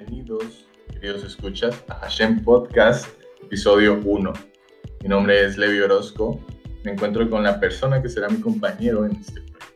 Bienvenidos, 0.00 0.66
queridos 0.94 1.24
escuchas, 1.24 1.84
a 1.88 1.96
Hashem 1.96 2.42
Podcast, 2.42 3.06
episodio 3.42 4.00
1. 4.02 4.32
Mi 5.02 5.08
nombre 5.08 5.44
es 5.44 5.58
Levi 5.58 5.78
Orozco. 5.80 6.40
Me 6.84 6.92
encuentro 6.92 7.28
con 7.28 7.42
la 7.42 7.60
persona 7.60 8.00
que 8.00 8.08
será 8.08 8.30
mi 8.30 8.40
compañero 8.40 9.04
en 9.04 9.16
este 9.16 9.42
proyecto, 9.42 9.66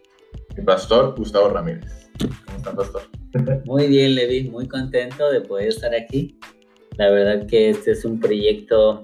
mi 0.57 0.65
pastor 0.65 1.15
Gustavo 1.15 1.51
Ramírez. 1.51 2.09
¿Cómo 2.47 2.57
está, 2.57 2.75
pastor? 2.75 3.03
Muy 3.67 3.87
bien, 3.87 4.15
Levi, 4.15 4.49
muy 4.49 4.67
contento 4.67 5.31
de 5.31 5.43
poder 5.43 5.69
estar 5.69 5.95
aquí. 5.95 6.39
La 6.97 7.11
verdad 7.11 7.47
que 7.47 7.69
este 7.69 7.91
es 7.91 8.07
un 8.07 8.19
proyecto 8.19 9.03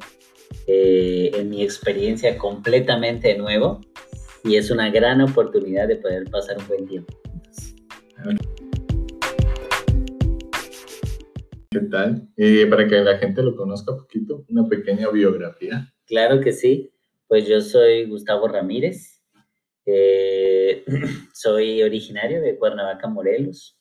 eh, 0.66 1.32
en 1.34 1.50
mi 1.50 1.62
experiencia 1.62 2.38
completamente 2.38 3.36
nuevo 3.36 3.82
y 4.42 4.56
es 4.56 4.70
una 4.70 4.90
gran 4.90 5.20
oportunidad 5.20 5.86
de 5.86 5.96
poder 5.96 6.30
pasar 6.30 6.56
un 6.56 6.66
buen 6.66 6.88
tiempo. 6.88 7.19
¿Qué 11.72 11.82
tal? 11.82 12.28
Eh, 12.36 12.66
para 12.66 12.88
que 12.88 12.96
la 12.96 13.16
gente 13.18 13.44
lo 13.44 13.54
conozca 13.54 13.92
un 13.92 13.98
poquito, 13.98 14.44
una 14.48 14.68
pequeña 14.68 15.08
biografía. 15.08 15.86
Claro 16.04 16.40
que 16.40 16.50
sí. 16.50 16.92
Pues 17.28 17.46
yo 17.46 17.60
soy 17.60 18.06
Gustavo 18.06 18.48
Ramírez. 18.48 19.22
Eh, 19.86 20.84
soy 21.32 21.80
originario 21.84 22.42
de 22.42 22.58
Cuernavaca, 22.58 23.06
Morelos. 23.06 23.78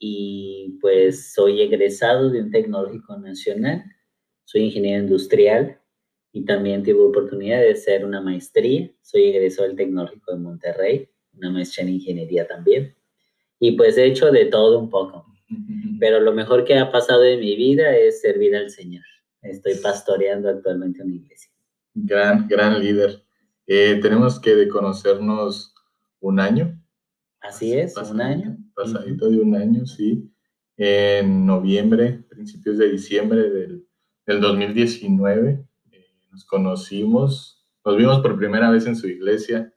Y 0.00 0.76
pues 0.80 1.34
soy 1.34 1.62
egresado 1.62 2.30
de 2.30 2.42
un 2.42 2.50
tecnológico 2.50 3.16
nacional. 3.16 3.84
Soy 4.44 4.62
ingeniero 4.62 5.04
industrial 5.04 5.80
y 6.32 6.44
también 6.46 6.82
tuve 6.82 7.00
oportunidad 7.00 7.60
de 7.60 7.70
hacer 7.70 8.04
una 8.04 8.20
maestría. 8.20 8.90
Soy 9.02 9.28
egresado 9.28 9.68
del 9.68 9.76
tecnológico 9.76 10.32
de 10.32 10.38
Monterrey, 10.38 11.08
una 11.32 11.52
maestría 11.52 11.86
en 11.86 11.94
ingeniería 11.94 12.44
también. 12.48 12.96
Y 13.60 13.76
pues 13.76 13.96
he 13.98 14.04
hecho 14.04 14.32
de 14.32 14.46
todo 14.46 14.80
un 14.80 14.90
poco 14.90 15.28
pero 15.98 16.20
lo 16.20 16.32
mejor 16.32 16.64
que 16.64 16.78
ha 16.78 16.90
pasado 16.90 17.24
en 17.24 17.40
mi 17.40 17.56
vida 17.56 17.96
es 17.96 18.20
servir 18.20 18.54
al 18.56 18.70
Señor. 18.70 19.04
Estoy 19.42 19.74
pastoreando 19.76 20.48
actualmente 20.48 21.02
una 21.02 21.14
iglesia. 21.14 21.50
Gran, 21.94 22.46
gran 22.48 22.80
líder. 22.80 23.22
Eh, 23.66 23.98
tenemos 24.02 24.40
que 24.40 24.54
de 24.54 24.68
conocernos 24.68 25.74
un 26.20 26.40
año. 26.40 26.80
Así 27.40 27.72
es, 27.72 27.96
un 27.96 28.20
año. 28.20 28.56
Pasadito 28.74 29.28
de 29.28 29.40
un 29.40 29.54
año, 29.54 29.86
sí. 29.86 30.30
En 30.76 31.46
noviembre, 31.46 32.24
principios 32.28 32.78
de 32.78 32.90
diciembre 32.90 33.48
del, 33.50 33.86
del 34.26 34.40
2019, 34.40 35.64
eh, 35.90 36.06
nos 36.30 36.44
conocimos, 36.44 37.66
nos 37.84 37.96
vimos 37.96 38.20
por 38.20 38.36
primera 38.36 38.70
vez 38.70 38.86
en 38.86 38.96
su 38.96 39.08
iglesia. 39.08 39.72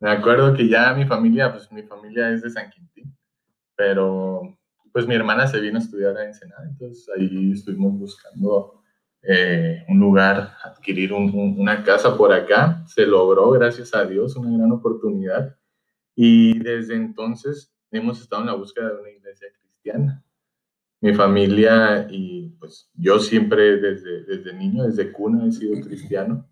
Me 0.00 0.10
acuerdo 0.10 0.54
que 0.54 0.68
ya 0.68 0.92
mi 0.94 1.06
familia, 1.06 1.52
pues 1.52 1.70
mi 1.72 1.82
familia 1.82 2.30
es 2.30 2.42
de 2.42 2.50
San 2.50 2.70
Quintín, 2.70 3.16
pero 3.74 4.58
pues 4.96 5.06
mi 5.06 5.14
hermana 5.14 5.46
se 5.46 5.60
vino 5.60 5.76
a 5.76 5.82
estudiar 5.82 6.16
a 6.16 6.24
Ensenada, 6.24 6.64
entonces 6.66 7.06
ahí 7.14 7.52
estuvimos 7.52 7.98
buscando 7.98 8.80
eh, 9.20 9.84
un 9.90 10.00
lugar, 10.00 10.54
adquirir 10.64 11.12
una 11.12 11.84
casa 11.84 12.16
por 12.16 12.32
acá. 12.32 12.82
Se 12.86 13.04
logró, 13.04 13.50
gracias 13.50 13.94
a 13.94 14.06
Dios, 14.06 14.36
una 14.36 14.56
gran 14.56 14.72
oportunidad. 14.72 15.54
Y 16.14 16.58
desde 16.60 16.94
entonces 16.94 17.76
hemos 17.90 18.22
estado 18.22 18.40
en 18.40 18.46
la 18.46 18.54
búsqueda 18.54 18.88
de 18.88 19.00
una 19.02 19.10
iglesia 19.10 19.48
cristiana. 19.60 20.24
Mi 21.02 21.12
familia 21.12 22.08
y 22.10 22.56
pues 22.58 22.90
yo 22.94 23.18
siempre 23.18 23.76
desde, 23.76 24.24
desde 24.24 24.54
niño, 24.54 24.84
desde 24.84 25.12
cuna 25.12 25.44
he 25.46 25.52
sido 25.52 25.78
cristiano. 25.82 26.48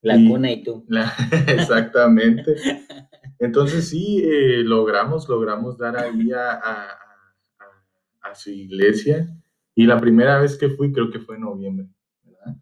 la 0.00 0.14
cuna 0.14 0.52
y 0.52 0.62
tú. 0.62 0.86
exactamente. 1.48 2.56
Entonces 3.42 3.88
sí, 3.88 4.22
eh, 4.24 4.62
logramos, 4.62 5.28
logramos 5.28 5.76
dar 5.76 5.96
ahí 5.96 6.30
a, 6.30 6.52
a, 6.52 6.98
a, 8.22 8.34
su 8.36 8.50
iglesia. 8.50 9.28
Y 9.74 9.84
la 9.84 10.00
primera 10.00 10.38
vez 10.38 10.56
que 10.56 10.68
fui 10.68 10.92
creo 10.92 11.10
que 11.10 11.18
fue 11.18 11.34
en 11.34 11.40
noviembre, 11.40 11.88
¿verdad? 12.22 12.54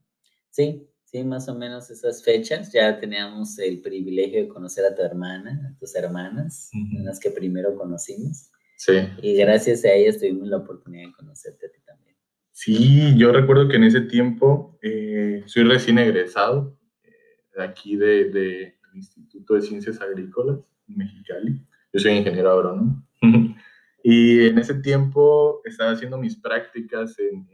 Sí, 0.49 0.89
sí, 1.05 1.23
más 1.23 1.51
o 1.51 1.55
menos 1.55 1.91
esas 1.91 2.25
fechas. 2.25 2.73
Ya 2.73 2.99
teníamos 2.99 3.59
el 3.59 3.83
privilegio 3.83 4.41
de 4.41 4.49
conocer 4.49 4.87
a 4.87 4.95
tu 4.95 5.03
hermana, 5.03 5.71
a 5.71 5.79
tus 5.79 5.95
hermanas, 5.95 6.71
las 7.03 7.21
que 7.21 7.31
primero 7.31 7.77
conocimos. 7.77 8.51
Sí. 8.79 8.95
Y 9.21 9.35
gracias 9.37 9.85
a 9.85 9.93
ellas 9.93 10.19
tuvimos 10.19 10.49
la 10.49 10.57
oportunidad 10.57 11.09
de 11.09 11.13
conocerte 11.13 11.67
a 11.67 11.71
ti 11.71 11.81
también. 11.85 12.17
Sí, 12.53 13.15
yo 13.19 13.33
recuerdo 13.33 13.69
que 13.69 13.77
en 13.77 13.85
ese 13.85 14.01
tiempo 14.01 14.79
eh, 14.81 15.43
soy 15.45 15.65
recién 15.65 15.99
egresado 15.99 16.79
eh, 17.03 17.11
de 17.55 17.65
aquí 17.65 17.97
de, 17.97 18.31
de 18.31 18.80
Instituto 18.95 19.55
de 19.55 19.63
Ciencias 19.63 20.01
Agrícolas 20.01 20.59
en 20.89 20.97
Mexicali. 20.97 21.67
Yo 21.93 22.01
soy 22.01 22.13
ingeniero 22.13 22.53
agrónomo. 22.53 23.07
y 24.03 24.47
en 24.47 24.59
ese 24.59 24.75
tiempo 24.75 25.61
estaba 25.65 25.93
haciendo 25.93 26.19
mis 26.19 26.37
prácticas 26.37 27.19
en, 27.19 27.47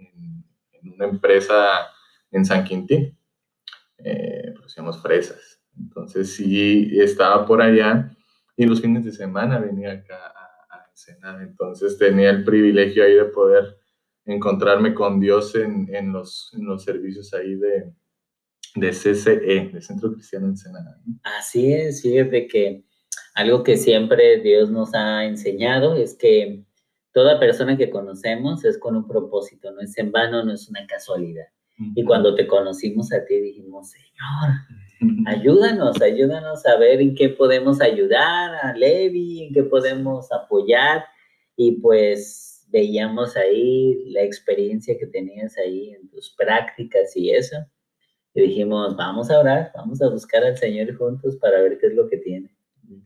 una 0.95 1.07
empresa 1.07 1.89
en 2.31 2.45
San 2.45 2.65
Quintín. 2.65 3.19
Eh, 3.99 4.53
producíamos 4.55 5.03
fresas. 5.03 5.61
Entonces 5.77 6.35
sí, 6.35 6.99
estaba 6.99 7.45
por 7.45 7.61
allá 7.61 8.17
y 8.57 8.67
los 8.67 8.81
fines 8.81 9.05
de 9.05 9.13
semana 9.13 9.59
venía 9.59 9.93
acá 9.93 10.17
a, 10.17 10.77
a. 10.77 11.43
Entonces 11.43 11.99
tenía 11.99 12.31
el 12.31 12.45
privilegio 12.45 13.05
ahí 13.05 13.15
de 13.15 13.27
poder 13.27 13.79
encontrarme 14.25 14.95
con 14.95 15.21
Dios 15.21 15.55
en, 15.55 15.95
en, 15.95 16.13
los, 16.13 16.53
en 16.55 16.65
los 16.65 16.83
servicios 16.83 17.33
ahí 17.35 17.55
de, 17.55 17.93
de 18.77 18.91
CCE, 18.91 19.71
de 19.73 19.81
Centro 19.81 20.13
Cristiano 20.13 20.47
Ensenada. 20.47 21.01
Así 21.23 21.73
es, 21.73 22.03
fíjate 22.03 22.47
que 22.47 22.85
algo 23.35 23.63
que 23.63 23.77
siempre 23.77 24.41
Dios 24.41 24.71
nos 24.71 24.95
ha 24.95 25.25
enseñado 25.25 25.95
es 25.95 26.15
que 26.15 26.65
toda 27.13 27.41
persona 27.41 27.77
que 27.77 27.91
conocemos 27.91 28.65
es 28.65 28.79
con 28.79 28.97
un 28.97 29.09
propósito, 29.09 29.73
no 29.73 29.81
es 29.81 29.97
en 29.99 30.13
vano, 30.13 30.45
no 30.45 30.53
es 30.53 30.69
una 30.69 30.87
casualidad. 30.87 31.47
Y 31.95 32.05
cuando 32.05 32.35
te 32.35 32.47
conocimos 32.47 33.13
a 33.13 33.25
ti 33.25 33.39
dijimos, 33.39 33.91
Señor, 33.91 35.27
ayúdanos, 35.27 36.01
ayúdanos 36.01 36.65
a 36.65 36.77
ver 36.79 37.01
en 37.01 37.15
qué 37.15 37.29
podemos 37.29 37.81
ayudar 37.83 38.55
a 38.63 38.75
Levi, 38.75 39.45
en 39.45 39.55
qué 39.55 39.63
podemos 39.63 40.33
apoyar. 40.33 41.05
Y 41.57 41.73
pues 41.81 42.67
veíamos 42.69 43.37
ahí 43.37 44.11
la 44.11 44.23
experiencia 44.23 44.97
que 44.99 45.07
tenías 45.07 45.57
ahí 45.59 45.91
en 45.91 46.09
tus 46.09 46.35
prácticas 46.35 47.15
y 47.17 47.31
eso 47.31 47.57
y 48.37 48.43
dijimos, 48.43 48.95
vamos 48.97 49.31
a 49.31 49.41
orar, 49.41 49.73
vamos 49.75 50.03
a 50.03 50.11
buscar 50.11 50.45
al 50.45 50.59
Señor 50.59 50.95
juntos 50.95 51.37
para 51.37 51.63
ver 51.63 51.79
qué 51.79 51.87
es 51.87 51.95
lo 51.95 52.07
que 52.07 52.19
tiene. 52.19 52.55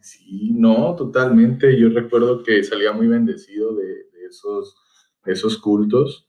Sí, 0.01 0.51
no, 0.53 0.97
totalmente. 0.97 1.79
Yo 1.79 1.89
recuerdo 1.89 2.43
que 2.43 2.65
salía 2.65 2.93
muy 2.93 3.07
bendecido 3.07 3.77
de, 3.77 4.07
esos, 4.29 4.75
esos 5.25 5.57
cultos. 5.59 6.29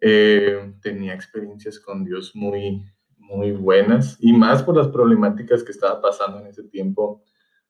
Eh, 0.00 0.72
tenía 0.80 1.12
experiencias 1.12 1.78
con 1.78 2.02
Dios 2.02 2.34
muy, 2.34 2.82
muy 3.18 3.52
buenas 3.52 4.16
y 4.20 4.32
más 4.32 4.62
por 4.62 4.74
las 4.74 4.88
problemáticas 4.88 5.62
que 5.62 5.72
estaba 5.72 6.00
pasando 6.00 6.40
en 6.40 6.46
ese 6.46 6.64
tiempo. 6.64 7.22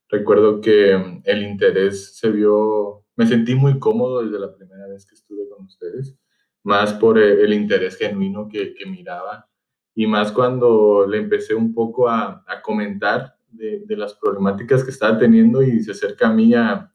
Recuerdo 0.09 0.61
que 0.61 0.97
mm, 0.97 1.23
el 1.25 1.43
interés 1.43 2.17
se 2.17 2.31
vio, 2.31 3.05
me 3.17 3.27
sentí 3.27 3.57
muy 3.57 3.81
cómodo 3.81 4.23
desde 4.23 4.39
la 4.39 4.55
primera 4.55 4.87
vez 4.87 5.05
que 5.05 5.17
estuve 5.17 5.49
con 5.49 5.65
ustedes, 5.67 6.17
más 6.63 6.93
por 6.93 7.19
el, 7.19 7.41
el 7.41 7.53
interés 7.55 7.97
genuino 7.97 8.49
que, 8.49 8.73
que 8.75 8.87
miraba 8.87 9.50
y 9.95 10.07
más 10.07 10.33
cuando 10.33 11.07
le 11.07 11.19
empecé 11.19 11.55
un 11.55 11.75
poco 11.75 12.09
a, 12.09 12.45
a 12.47 12.63
comentar 12.63 13.37
de, 13.51 13.83
de, 13.85 13.97
las 13.97 14.15
problemáticas 14.15 14.85
que 14.85 14.91
estaba 14.91 15.19
teniendo 15.19 15.63
y 15.63 15.83
se 15.83 15.91
acerca 15.91 16.29
a 16.29 16.33
mí 16.33 16.55
a, 16.55 16.91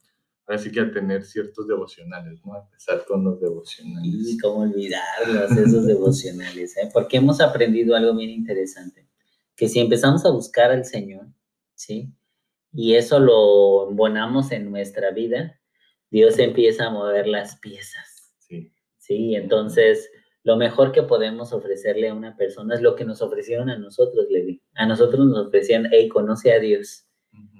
así 0.47 0.72
que 0.72 0.79
a 0.79 0.91
tener 0.91 1.23
ciertos 1.23 1.67
devocionales, 1.67 2.44
¿no? 2.45 2.53
A 2.53 2.59
empezar 2.59 3.03
con 3.05 3.23
los 3.23 3.39
devocionales. 3.39 4.29
Y 4.29 4.38
cómo 4.38 4.61
olvidarlos, 4.61 5.51
esos 5.51 5.85
devocionales, 5.85 6.78
¿eh? 6.78 6.89
Porque 6.94 7.17
hemos 7.17 7.41
aprendido 7.41 7.95
algo 7.95 8.16
bien 8.16 8.29
interesante, 8.29 9.07
que 9.55 9.67
si 9.67 9.79
empezamos 9.79 10.25
a 10.25 10.31
buscar 10.31 10.72
al 10.72 10.85
Señor, 10.85 11.28
¿sí? 11.73 12.14
Y 12.73 12.96
eso 12.96 13.19
lo 13.19 13.90
embonamos 13.90 14.52
en 14.52 14.69
nuestra 14.69 15.11
vida, 15.11 15.59
Dios 16.11 16.37
empieza 16.40 16.85
a 16.85 16.91
mover 16.91 17.28
las 17.28 17.58
piezas. 17.58 18.34
Sí. 18.40 18.72
Sí, 18.97 19.35
entonces 19.35 20.09
lo 20.45 20.57
mejor 20.57 20.91
que 20.91 21.01
podemos 21.01 21.53
ofrecerle 21.53 22.09
a 22.09 22.13
una 22.13 22.37
persona 22.37 22.75
es 22.75 22.81
lo 22.83 22.95
que 22.95 23.03
nos 23.03 23.19
ofrecieron 23.23 23.67
a 23.67 23.79
nosotros, 23.79 24.27
Levi. 24.29 24.61
A 24.75 24.85
nosotros 24.85 25.25
nos 25.25 25.47
ofrecían, 25.47 25.87
hey, 25.91 26.07
conoce 26.07 26.53
a 26.53 26.59
Dios. 26.59 27.07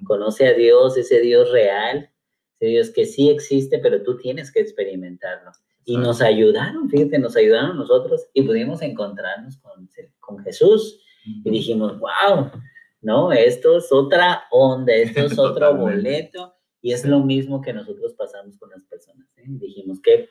Conoce 0.04 0.46
a 0.46 0.54
Dios, 0.54 0.96
ese 0.96 1.20
Dios 1.20 1.50
real, 1.50 2.08
ese 2.54 2.70
Dios 2.70 2.90
que 2.90 3.04
sí 3.04 3.28
existe, 3.28 3.80
pero 3.80 4.04
tú 4.04 4.16
tienes 4.16 4.52
que 4.52 4.60
experimentarlo. 4.60 5.50
Y 5.84 5.96
nos 5.96 6.22
ayudaron, 6.22 6.88
fíjate, 6.88 7.18
nos 7.18 7.36
ayudaron 7.36 7.76
nosotros 7.76 8.28
y 8.32 8.42
pudimos 8.42 8.80
encontrarnos 8.82 9.56
con, 9.58 9.90
con 10.20 10.38
Jesús. 10.44 11.02
Y 11.44 11.50
dijimos, 11.50 11.98
wow, 11.98 12.52
no, 13.00 13.32
esto 13.32 13.78
es 13.78 13.90
otra 13.90 14.44
onda, 14.52 14.94
esto 14.94 15.22
es 15.22 15.36
otro 15.40 15.74
boleto. 15.74 16.54
Y 16.80 16.92
es 16.92 17.04
lo 17.04 17.18
mismo 17.18 17.60
que 17.60 17.72
nosotros 17.72 18.14
pasamos 18.14 18.56
con 18.58 18.70
las 18.70 18.84
personas. 18.84 19.26
¿eh? 19.38 19.42
Dijimos, 19.48 20.00
¿qué, 20.00 20.28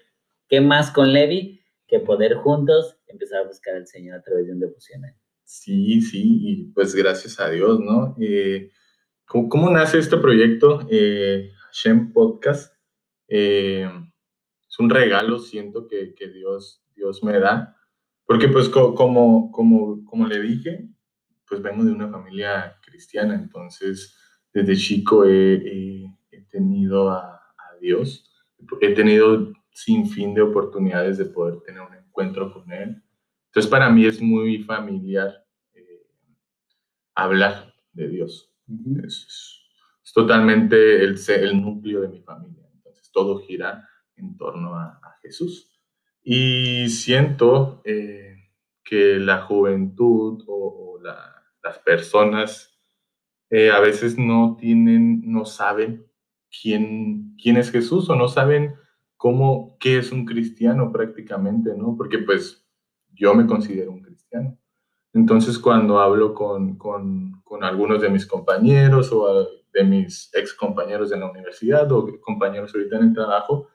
¿qué 0.48 0.62
más 0.62 0.90
con 0.90 1.12
Levi? 1.12 1.65
Que 1.88 2.00
poder 2.00 2.36
juntos 2.36 2.98
empezar 3.08 3.44
a 3.44 3.48
buscar 3.48 3.76
al 3.76 3.88
Señor 3.88 4.20
a 4.20 4.22
través 4.22 4.48
de 4.48 4.54
un 4.54 4.60
devocional. 4.60 5.16
Sí, 5.44 6.02
sí, 6.02 6.40
y 6.42 6.66
pues 6.72 6.96
gracias 6.96 7.40
a 7.40 7.50
Dios, 7.50 7.80
¿no? 7.80 8.16
Eh, 8.20 8.72
¿cómo, 9.26 9.48
¿cómo, 9.48 9.70
nace 9.70 10.00
este 10.00 10.18
proyecto, 10.18 10.88
eh, 10.90 11.52
Hashem 11.68 12.14
Podcast? 12.14 12.74
Eh, 13.28 13.88
es 14.68 14.80
un 14.80 14.90
regalo, 14.90 15.40
siento 15.40 15.88
que, 15.88 16.16
que 16.16 16.30
Dios, 16.30 16.84
Dios 16.96 17.24
me 17.24 17.40
da, 17.40 17.78
porque 18.26 18.48
pues 18.48 18.70
como, 18.70 19.52
como, 19.52 20.04
como 20.04 20.28
le 20.28 20.42
dije, 20.42 20.90
pues 21.48 21.62
vengo 21.62 21.84
de 21.84 21.92
una 21.92 22.10
familia 22.10 22.80
cristiana, 22.84 23.36
entonces 23.36 24.18
desde 24.52 24.76
chico 24.76 25.26
he, 25.26 26.08
he, 26.32 26.42
tenido 26.50 27.10
a, 27.10 27.36
a, 27.36 27.78
Dios, 27.80 28.32
he 28.82 28.94
tenido 28.94 29.54
sin 29.76 30.10
fin 30.10 30.34
de 30.34 30.42
oportunidades 30.42 31.18
de 31.18 31.26
poder 31.26 31.60
tener 31.66 31.82
un 31.82 31.94
encuentro 31.94 32.54
con 32.54 32.72
Él. 32.72 33.04
Entonces 33.48 33.70
para 33.70 33.90
mí 33.90 34.06
es 34.06 34.22
muy 34.22 34.64
familiar 34.64 35.46
eh, 35.74 36.08
hablar 37.14 37.74
de 37.92 38.08
Dios. 38.08 38.54
es, 39.04 39.62
es, 40.02 40.14
totalmente 40.14 41.04
el, 41.04 41.20
el 41.28 41.62
núcleo 41.62 42.02
de 42.02 42.08
mi 42.08 42.22
familia, 42.22 42.70
entonces 42.74 43.12
todo 43.12 43.40
gira 43.40 43.86
en 44.16 44.38
torno 44.38 44.76
a, 44.76 45.02
a 45.04 45.18
Jesús. 45.22 45.70
Y 46.24 46.88
siento 46.88 47.82
eh, 47.84 48.50
que 48.82 49.20
la 49.20 49.42
juventud 49.42 50.42
o, 50.48 50.94
o 50.96 51.02
la, 51.04 51.44
las 51.62 51.80
personas 51.80 52.80
eh, 53.50 53.72
a 53.72 53.82
veces 53.82 54.18
no 54.18 54.56
tienen, 54.58 55.22
no 55.30 55.44
saben 55.44 56.08
quién, 56.62 57.36
quién 57.36 57.58
es 57.58 57.72
Jesús 57.72 58.10
o 58.10 58.16
no 58.16 58.30
saben 58.30 58.74
cómo, 59.26 59.76
qué 59.80 59.98
es 59.98 60.12
un 60.12 60.24
cristiano 60.24 60.92
prácticamente, 60.92 61.74
¿no? 61.76 61.96
Porque 61.98 62.20
pues 62.20 62.64
yo 63.12 63.34
me 63.34 63.48
considero 63.48 63.92
un 63.92 64.04
cristiano. 64.04 64.56
Entonces 65.14 65.58
cuando 65.58 66.00
hablo 66.00 66.36
con, 66.36 66.78
con, 66.78 67.42
con 67.44 67.64
algunos 67.64 68.04
de 68.04 68.10
mis 68.10 68.28
compañeros 68.28 69.12
o 69.12 69.48
de 69.74 69.84
mis 69.84 70.30
ex 70.32 70.54
compañeros 70.54 71.10
de 71.10 71.18
la 71.18 71.32
universidad 71.32 71.92
o 71.92 72.08
compañeros 72.22 72.76
ahorita 72.76 72.98
en 72.98 73.04
el 73.06 73.14
trabajo, 73.16 73.68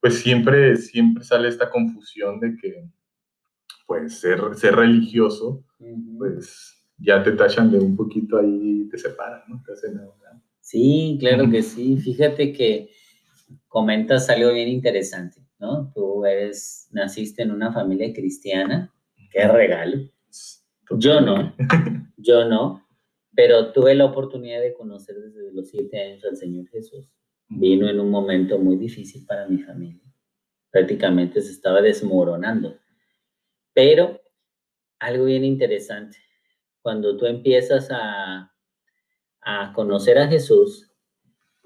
pues 0.00 0.18
siempre, 0.18 0.74
siempre 0.74 1.22
sale 1.22 1.50
esta 1.50 1.70
confusión 1.70 2.40
de 2.40 2.56
que 2.56 2.90
pues 3.86 4.18
ser, 4.18 4.56
ser 4.56 4.74
religioso, 4.74 5.62
pues 6.18 6.84
ya 6.98 7.22
te 7.22 7.30
tachan 7.30 7.70
de 7.70 7.78
un 7.78 7.94
poquito 7.94 8.38
ahí, 8.38 8.88
te 8.90 8.98
separan, 8.98 9.42
¿no? 9.46 9.62
Te 9.64 9.72
hacen 9.72 10.00
Sí, 10.60 11.16
claro 11.20 11.48
que 11.48 11.62
sí. 11.62 11.96
Fíjate 11.96 12.52
que 12.52 12.90
comentas 13.68 14.28
algo 14.30 14.52
bien 14.52 14.68
interesante, 14.68 15.40
¿no? 15.58 15.92
Tú 15.94 16.24
eres, 16.24 16.88
naciste 16.92 17.42
en 17.42 17.50
una 17.50 17.72
familia 17.72 18.12
cristiana, 18.12 18.92
qué 19.30 19.46
regalo. 19.48 20.08
Yo 20.90 21.20
no, 21.20 21.54
yo 22.16 22.44
no, 22.48 22.86
pero 23.34 23.72
tuve 23.72 23.94
la 23.94 24.06
oportunidad 24.06 24.60
de 24.60 24.72
conocer 24.72 25.16
desde 25.16 25.52
los 25.52 25.68
siete 25.68 26.00
años 26.00 26.24
al 26.24 26.36
Señor 26.36 26.68
Jesús. 26.68 27.10
Vino 27.48 27.88
en 27.88 28.00
un 28.00 28.10
momento 28.10 28.58
muy 28.58 28.76
difícil 28.76 29.24
para 29.24 29.46
mi 29.46 29.58
familia. 29.58 30.02
Prácticamente 30.70 31.40
se 31.40 31.52
estaba 31.52 31.80
desmoronando. 31.80 32.76
Pero 33.72 34.20
algo 34.98 35.26
bien 35.26 35.44
interesante 35.44 36.18
cuando 36.80 37.16
tú 37.16 37.26
empiezas 37.26 37.88
a, 37.90 38.54
a 39.40 39.72
conocer 39.74 40.18
a 40.18 40.28
Jesús, 40.28 40.95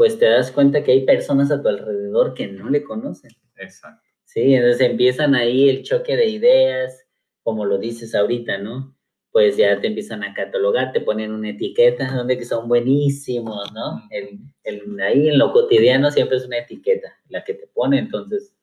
pues 0.00 0.18
te 0.18 0.24
das 0.24 0.50
cuenta 0.50 0.82
que 0.82 0.92
hay 0.92 1.04
personas 1.04 1.50
a 1.50 1.60
tu 1.60 1.68
alrededor 1.68 2.32
que 2.32 2.46
no 2.46 2.70
le 2.70 2.82
conocen. 2.82 3.32
Exacto. 3.58 4.00
Sí, 4.24 4.54
entonces 4.54 4.80
empiezan 4.80 5.34
ahí 5.34 5.68
el 5.68 5.82
choque 5.82 6.16
de 6.16 6.26
ideas, 6.26 7.06
como 7.42 7.66
lo 7.66 7.76
dices 7.76 8.14
ahorita, 8.14 8.56
¿no? 8.56 8.96
Pues 9.30 9.58
ya 9.58 9.78
te 9.78 9.88
empiezan 9.88 10.24
a 10.24 10.32
catalogar, 10.32 10.92
te 10.92 11.02
ponen 11.02 11.32
una 11.32 11.50
etiqueta, 11.50 12.16
donde 12.16 12.38
que 12.38 12.46
son 12.46 12.66
buenísimos, 12.66 13.70
¿no? 13.74 14.00
El, 14.08 14.38
el, 14.64 14.98
ahí 15.02 15.28
en 15.28 15.38
lo 15.38 15.52
cotidiano 15.52 16.10
siempre 16.10 16.38
es 16.38 16.46
una 16.46 16.60
etiqueta 16.60 17.12
la 17.28 17.44
que 17.44 17.52
te 17.52 17.66
pone, 17.66 17.98
entonces 17.98 18.54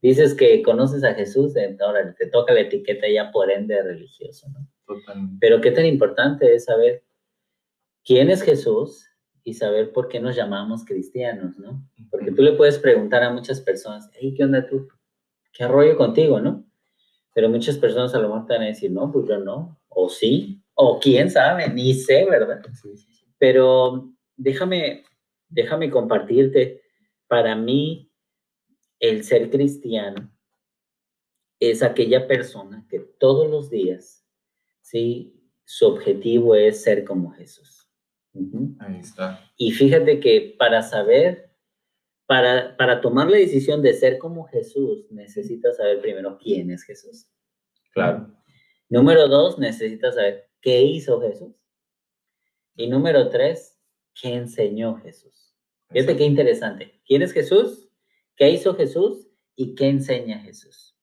dices 0.00 0.32
que 0.32 0.62
conoces 0.62 1.04
a 1.04 1.12
Jesús, 1.12 1.52
ahora 1.78 2.14
te 2.14 2.26
toca 2.28 2.54
la 2.54 2.60
etiqueta 2.60 3.06
ya 3.06 3.30
por 3.32 3.50
ende 3.50 3.82
religioso, 3.82 4.48
¿no? 4.48 4.66
Pero 5.40 5.60
qué 5.60 5.72
tan 5.72 5.84
importante 5.84 6.54
es 6.54 6.64
saber 6.64 7.04
quién 8.02 8.30
es 8.30 8.40
Jesús 8.40 9.06
y 9.46 9.54
saber 9.54 9.92
por 9.92 10.08
qué 10.08 10.18
nos 10.18 10.34
llamamos 10.34 10.84
cristianos, 10.84 11.56
¿no? 11.56 11.88
Porque 12.10 12.32
tú 12.32 12.42
le 12.42 12.52
puedes 12.52 12.78
preguntar 12.78 13.22
a 13.22 13.32
muchas 13.32 13.60
personas, 13.60 14.10
hey, 14.14 14.34
¿qué 14.36 14.42
onda 14.42 14.66
tú? 14.66 14.88
¿Qué 15.52 15.68
rollo 15.68 15.96
contigo, 15.96 16.40
no? 16.40 16.66
Pero 17.32 17.48
muchas 17.48 17.78
personas 17.78 18.12
a 18.14 18.18
lo 18.18 18.28
mejor 18.28 18.46
te 18.46 18.54
van 18.54 18.62
a 18.64 18.66
decir, 18.66 18.90
no, 18.90 19.12
pues 19.12 19.28
yo 19.28 19.38
no, 19.38 19.80
o 19.88 20.08
sí, 20.08 20.60
o 20.74 20.98
quién 20.98 21.30
sabe, 21.30 21.68
ni 21.68 21.94
sé, 21.94 22.24
¿verdad? 22.24 22.60
Pero 23.38 24.12
déjame, 24.36 25.04
déjame 25.48 25.90
compartirte, 25.90 26.82
para 27.28 27.54
mí, 27.54 28.10
el 28.98 29.22
ser 29.22 29.48
cristiano 29.48 30.28
es 31.60 31.82
aquella 31.82 32.26
persona 32.26 32.84
que 32.88 32.98
todos 32.98 33.48
los 33.48 33.70
días 33.70 34.26
¿sí? 34.86 35.32
Su 35.64 35.86
objetivo 35.86 36.54
es 36.54 36.82
ser 36.82 37.04
como 37.04 37.32
Jesús. 37.32 37.85
Ahí 38.80 38.98
está. 39.00 39.50
Y 39.56 39.72
fíjate 39.72 40.20
que 40.20 40.54
para 40.58 40.82
saber, 40.82 41.50
para, 42.26 42.76
para 42.76 43.00
tomar 43.00 43.30
la 43.30 43.38
decisión 43.38 43.82
de 43.82 43.94
ser 43.94 44.18
como 44.18 44.44
Jesús, 44.44 45.06
necesitas 45.10 45.76
saber 45.76 46.00
primero 46.00 46.38
quién 46.38 46.70
es 46.70 46.82
Jesús. 46.82 47.28
Claro. 47.92 48.32
Número 48.88 49.28
dos, 49.28 49.58
necesitas 49.58 50.14
saber 50.14 50.48
qué 50.60 50.82
hizo 50.82 51.20
Jesús. 51.20 51.54
Y 52.74 52.88
número 52.88 53.30
tres, 53.30 53.78
qué 54.20 54.34
enseñó 54.34 54.96
Jesús. 54.96 55.54
Fíjate 55.90 56.16
qué 56.16 56.24
interesante. 56.24 57.00
¿Quién 57.06 57.22
es 57.22 57.32
Jesús? 57.32 57.88
¿Qué 58.36 58.50
hizo 58.50 58.74
Jesús? 58.74 59.28
¿Y 59.54 59.74
qué 59.74 59.88
enseña 59.88 60.40
Jesús? 60.40 60.96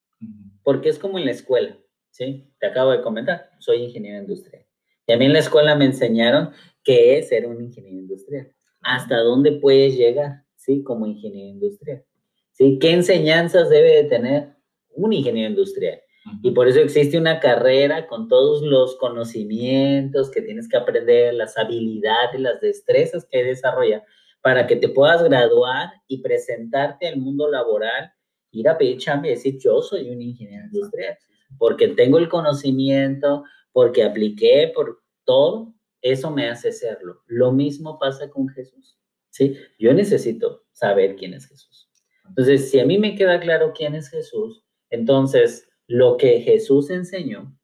Porque 0.63 0.89
es 0.89 0.99
como 0.99 1.17
en 1.17 1.25
la 1.25 1.31
escuela. 1.31 1.77
¿sí? 2.13 2.53
Te 2.59 2.67
acabo 2.67 2.91
de 2.91 3.01
comentar, 3.01 3.49
soy 3.59 3.83
ingeniero 3.83 4.19
industrial. 4.19 4.65
Y 5.07 5.13
a 5.13 5.17
mí 5.17 5.25
en 5.25 5.33
la 5.33 5.39
escuela 5.39 5.75
me 5.75 5.85
enseñaron 5.85 6.51
qué 6.83 7.17
es 7.17 7.29
ser 7.29 7.45
un 7.47 7.61
ingeniero 7.61 7.97
industrial, 7.97 8.51
hasta 8.81 9.19
dónde 9.19 9.53
puedes 9.53 9.95
llegar, 9.95 10.43
¿sí? 10.55 10.83
Como 10.83 11.05
ingeniero 11.05 11.49
industrial, 11.49 12.03
¿sí? 12.51 12.77
¿Qué 12.79 12.91
enseñanzas 12.91 13.69
debe 13.69 14.03
de 14.03 14.03
tener 14.05 14.55
un 14.95 15.13
ingeniero 15.13 15.49
industrial? 15.49 15.99
Y 16.41 16.51
por 16.51 16.67
eso 16.67 16.79
existe 16.79 17.17
una 17.17 17.39
carrera 17.39 18.07
con 18.07 18.29
todos 18.29 18.61
los 18.61 18.95
conocimientos 18.95 20.31
que 20.31 20.41
tienes 20.41 20.69
que 20.69 20.77
aprender, 20.77 21.33
las 21.33 21.57
habilidades, 21.57 22.39
las 22.39 22.61
destrezas 22.61 23.25
que 23.29 23.43
desarrolla 23.43 24.03
para 24.41 24.65
que 24.67 24.77
te 24.77 24.89
puedas 24.89 25.23
graduar 25.23 25.89
y 26.07 26.21
presentarte 26.21 27.07
al 27.07 27.17
mundo 27.17 27.49
laboral, 27.49 28.11
ir 28.51 28.69
a 28.69 28.77
pedir 28.77 28.97
chamba 28.99 29.27
y 29.27 29.31
decir, 29.31 29.57
yo 29.59 29.81
soy 29.81 30.09
un 30.09 30.21
ingeniero 30.21 30.65
industrial 30.65 31.17
porque 31.57 31.89
tengo 31.89 32.17
el 32.17 32.29
conocimiento, 32.29 33.43
porque 33.71 34.03
apliqué, 34.03 34.71
por 34.73 35.01
todo, 35.23 35.73
eso 36.03 36.29
me 36.29 36.47
hace 36.49 36.71
serlo. 36.71 37.23
Lo 37.25 37.51
mismo 37.51 37.97
pasa 37.97 38.29
con 38.29 38.49
Jesús, 38.49 38.99
¿sí? 39.31 39.57
Yo 39.79 39.93
necesito 39.93 40.65
saber 40.73 41.15
quién 41.15 41.33
es 41.33 41.47
Jesús. 41.47 41.89
Entonces, 42.27 42.69
si 42.69 42.79
a 42.79 42.85
mí 42.85 42.99
me 42.99 43.15
queda 43.15 43.39
claro 43.39 43.73
quién 43.75 43.95
es 43.95 44.09
Jesús, 44.09 44.63
entonces 44.89 45.67
lo 45.87 46.17
que 46.17 46.41
Jesús 46.41 46.89
enseñó, 46.89 47.57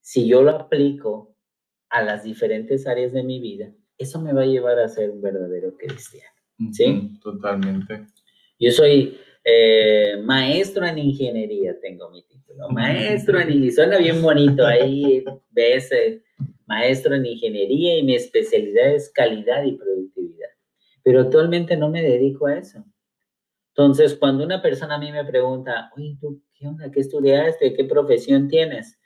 si 0.00 0.26
yo 0.26 0.42
lo 0.42 0.50
aplico 0.50 1.34
a 1.88 2.02
las 2.02 2.24
diferentes 2.24 2.86
áreas 2.86 3.12
de 3.12 3.22
mi 3.22 3.40
vida, 3.40 3.72
eso 3.98 4.20
me 4.20 4.32
va 4.32 4.42
a 4.42 4.46
llevar 4.46 4.78
a 4.78 4.88
ser 4.88 5.10
un 5.10 5.22
verdadero 5.22 5.76
cristiano, 5.76 6.34
¿sí? 6.72 7.18
Totalmente. 7.22 8.06
Yo 8.58 8.70
soy 8.70 9.18
eh, 9.44 10.20
maestro 10.22 10.84
en 10.86 10.98
ingeniería, 10.98 11.78
tengo 11.80 12.10
mi 12.10 12.22
título. 12.22 12.68
Maestro 12.70 13.38
en 13.38 13.48
ingeniería, 13.48 13.74
suena 13.74 13.98
bien 13.98 14.22
bonito 14.22 14.66
ahí, 14.66 15.24
ves, 15.50 15.90
maestro 16.72 17.14
en 17.14 17.26
ingeniería 17.26 17.98
y 17.98 18.02
mi 18.02 18.14
especialidad 18.14 18.94
es 18.94 19.10
calidad 19.10 19.62
y 19.64 19.72
productividad. 19.72 20.48
Pero 21.02 21.20
actualmente 21.20 21.76
no 21.76 21.88
me 21.90 22.02
dedico 22.02 22.46
a 22.46 22.58
eso. 22.58 22.84
Entonces, 23.74 24.14
cuando 24.14 24.44
una 24.44 24.60
persona 24.60 24.94
a 24.96 24.98
mí 24.98 25.10
me 25.12 25.24
pregunta, 25.24 25.90
oye, 25.96 26.16
¿tú 26.20 26.42
qué 26.54 26.66
onda? 26.66 26.90
¿Qué 26.90 27.00
estudiaste? 27.00 27.74
¿Qué 27.74 27.84
profesión 27.84 28.48
tienes? 28.48 28.98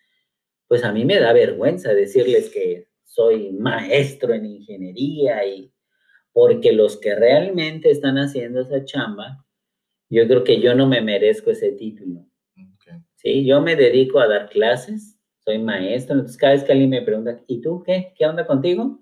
Pues 0.68 0.84
a 0.84 0.92
mí 0.92 1.04
me 1.04 1.18
da 1.18 1.32
vergüenza 1.32 1.94
decirles 1.94 2.50
que 2.50 2.88
soy 3.04 3.52
maestro 3.52 4.34
en 4.34 4.46
ingeniería 4.46 5.46
y 5.46 5.72
porque 6.32 6.72
los 6.72 6.96
que 6.98 7.14
realmente 7.14 7.90
están 7.90 8.16
haciendo 8.18 8.60
esa 8.60 8.84
chamba 8.84 9.46
yo 10.08 10.26
creo 10.26 10.44
que 10.44 10.60
yo 10.60 10.74
no 10.74 10.86
me 10.86 11.00
merezco 11.00 11.50
ese 11.50 11.72
título. 11.72 12.26
Sí, 13.16 13.44
yo 13.44 13.60
me 13.60 13.74
dedico 13.74 14.20
a 14.20 14.28
dar 14.28 14.48
clases, 14.48 15.15
soy 15.46 15.58
maestro, 15.60 16.14
entonces 16.14 16.36
cada 16.36 16.54
vez 16.54 16.64
que 16.64 16.72
alguien 16.72 16.90
me 16.90 17.02
pregunta, 17.02 17.40
¿y 17.46 17.60
tú 17.60 17.80
qué? 17.84 18.12
¿Qué 18.18 18.26
onda 18.26 18.44
contigo? 18.44 18.98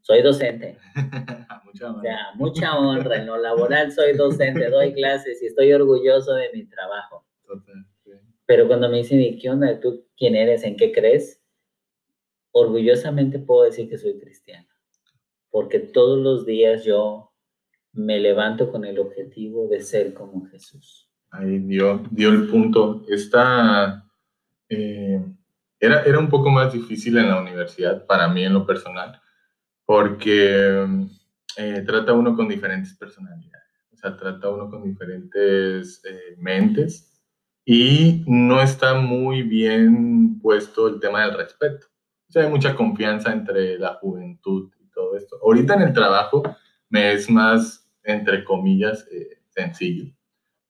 Soy 0.00 0.20
docente. 0.20 0.76
mucha 1.64 1.86
honra. 1.86 1.98
O 1.98 2.02
sea, 2.02 2.18
mucha 2.34 2.76
honra. 2.76 3.16
En 3.18 3.26
lo 3.26 3.36
laboral 3.36 3.92
soy 3.92 4.14
docente, 4.14 4.68
doy 4.68 4.92
clases 4.92 5.40
y 5.42 5.46
estoy 5.46 5.72
orgulloso 5.72 6.34
de 6.34 6.50
mi 6.52 6.64
trabajo. 6.64 7.24
Pero 8.46 8.66
cuando 8.66 8.88
me 8.88 8.98
dicen, 8.98 9.20
¿y 9.20 9.38
qué 9.38 9.48
onda? 9.48 9.78
¿Tú 9.78 10.04
quién 10.16 10.34
eres? 10.34 10.64
¿En 10.64 10.76
qué 10.76 10.90
crees? 10.90 11.40
Orgullosamente 12.50 13.38
puedo 13.38 13.62
decir 13.62 13.88
que 13.88 13.98
soy 13.98 14.18
cristiano. 14.18 14.66
Porque 15.50 15.78
todos 15.78 16.18
los 16.18 16.46
días 16.46 16.84
yo 16.84 17.32
me 17.92 18.18
levanto 18.18 18.72
con 18.72 18.84
el 18.84 18.98
objetivo 18.98 19.68
de 19.68 19.80
ser 19.82 20.14
como 20.14 20.46
Jesús. 20.46 21.08
ahí 21.30 21.58
dio, 21.60 22.02
dio 22.10 22.30
el 22.30 22.48
punto. 22.48 23.04
Esta, 23.08 24.04
eh, 24.68 25.24
era, 25.80 26.02
era 26.02 26.18
un 26.18 26.28
poco 26.28 26.50
más 26.50 26.72
difícil 26.72 27.18
en 27.18 27.28
la 27.28 27.40
universidad, 27.40 28.06
para 28.06 28.28
mí 28.28 28.44
en 28.44 28.54
lo 28.54 28.66
personal, 28.66 29.20
porque 29.84 30.86
eh, 31.56 31.84
trata 31.86 32.12
uno 32.12 32.34
con 32.34 32.48
diferentes 32.48 32.94
personalidades, 32.96 33.68
o 33.92 33.96
sea, 33.96 34.16
trata 34.16 34.50
uno 34.50 34.70
con 34.70 34.82
diferentes 34.82 36.02
eh, 36.04 36.36
mentes 36.38 37.22
y 37.64 38.24
no 38.26 38.60
está 38.60 38.94
muy 38.94 39.42
bien 39.42 40.38
puesto 40.40 40.88
el 40.88 41.00
tema 41.00 41.22
del 41.26 41.36
respeto. 41.36 41.86
O 42.28 42.32
sea, 42.32 42.42
hay 42.42 42.50
mucha 42.50 42.74
confianza 42.74 43.32
entre 43.32 43.78
la 43.78 43.94
juventud 43.94 44.70
y 44.80 44.88
todo 44.90 45.16
esto. 45.16 45.36
Ahorita 45.42 45.74
en 45.74 45.82
el 45.82 45.92
trabajo 45.92 46.42
me 46.88 47.12
es 47.12 47.28
más, 47.30 47.88
entre 48.04 48.44
comillas, 48.44 49.08
sencillo 49.48 50.16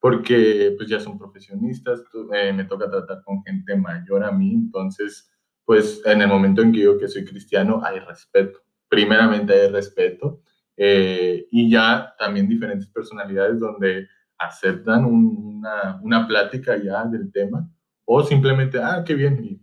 porque 0.01 0.75
pues 0.77 0.89
ya 0.89 1.01
son 1.01 1.19
profesionistas, 1.19 2.03
eh, 2.35 2.53
me 2.53 2.65
toca 2.65 2.91
tratar 2.91 3.23
con 3.25 3.43
gente 3.43 3.77
mayor 3.77 4.25
a 4.25 4.33
mí, 4.33 4.53
entonces 4.53 5.31
pues 5.65 6.01
en 6.05 6.23
el 6.23 6.29
momento 6.29 6.63
en 6.63 6.73
que 6.73 6.81
yo 6.81 6.99
que 6.99 7.09
soy 7.09 7.25
cristiano 7.25 7.83
hay 7.85 7.99
respeto, 8.01 8.61
primeramente 8.89 9.53
hay 9.53 9.71
respeto 9.71 10.43
eh, 10.77 11.47
y 11.51 11.71
ya 11.71 12.15
también 12.19 12.49
diferentes 12.49 12.87
personalidades 12.89 13.59
donde 13.59 14.09
aceptan 14.39 15.07
una, 15.07 15.99
una, 16.03 16.27
plática 16.27 16.77
ya 16.77 17.05
del 17.07 17.33
tema 17.33 17.69
o 18.05 18.23
simplemente, 18.23 18.79
ah, 18.79 19.03
qué 19.05 19.15
bien, 19.15 19.43
y, 19.43 19.61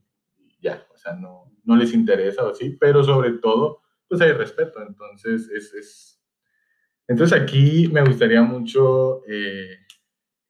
ya, 0.60 0.86
o 0.94 0.98
sea, 0.98 1.14
no, 1.14 1.52
no 1.64 1.76
les 1.76 1.94
interesa 1.94 2.44
o 2.44 2.52
así, 2.52 2.72
pero 2.80 3.04
sobre 3.04 3.34
todo 3.34 3.82
pues 4.08 4.22
hay 4.22 4.32
respeto, 4.34 4.82
entonces 4.82 5.50
es... 5.50 5.74
es 5.74 6.10
entonces 7.08 7.40
aquí 7.40 7.90
me 7.92 8.04
gustaría 8.04 8.42
mucho... 8.42 9.22
Eh, 9.28 9.78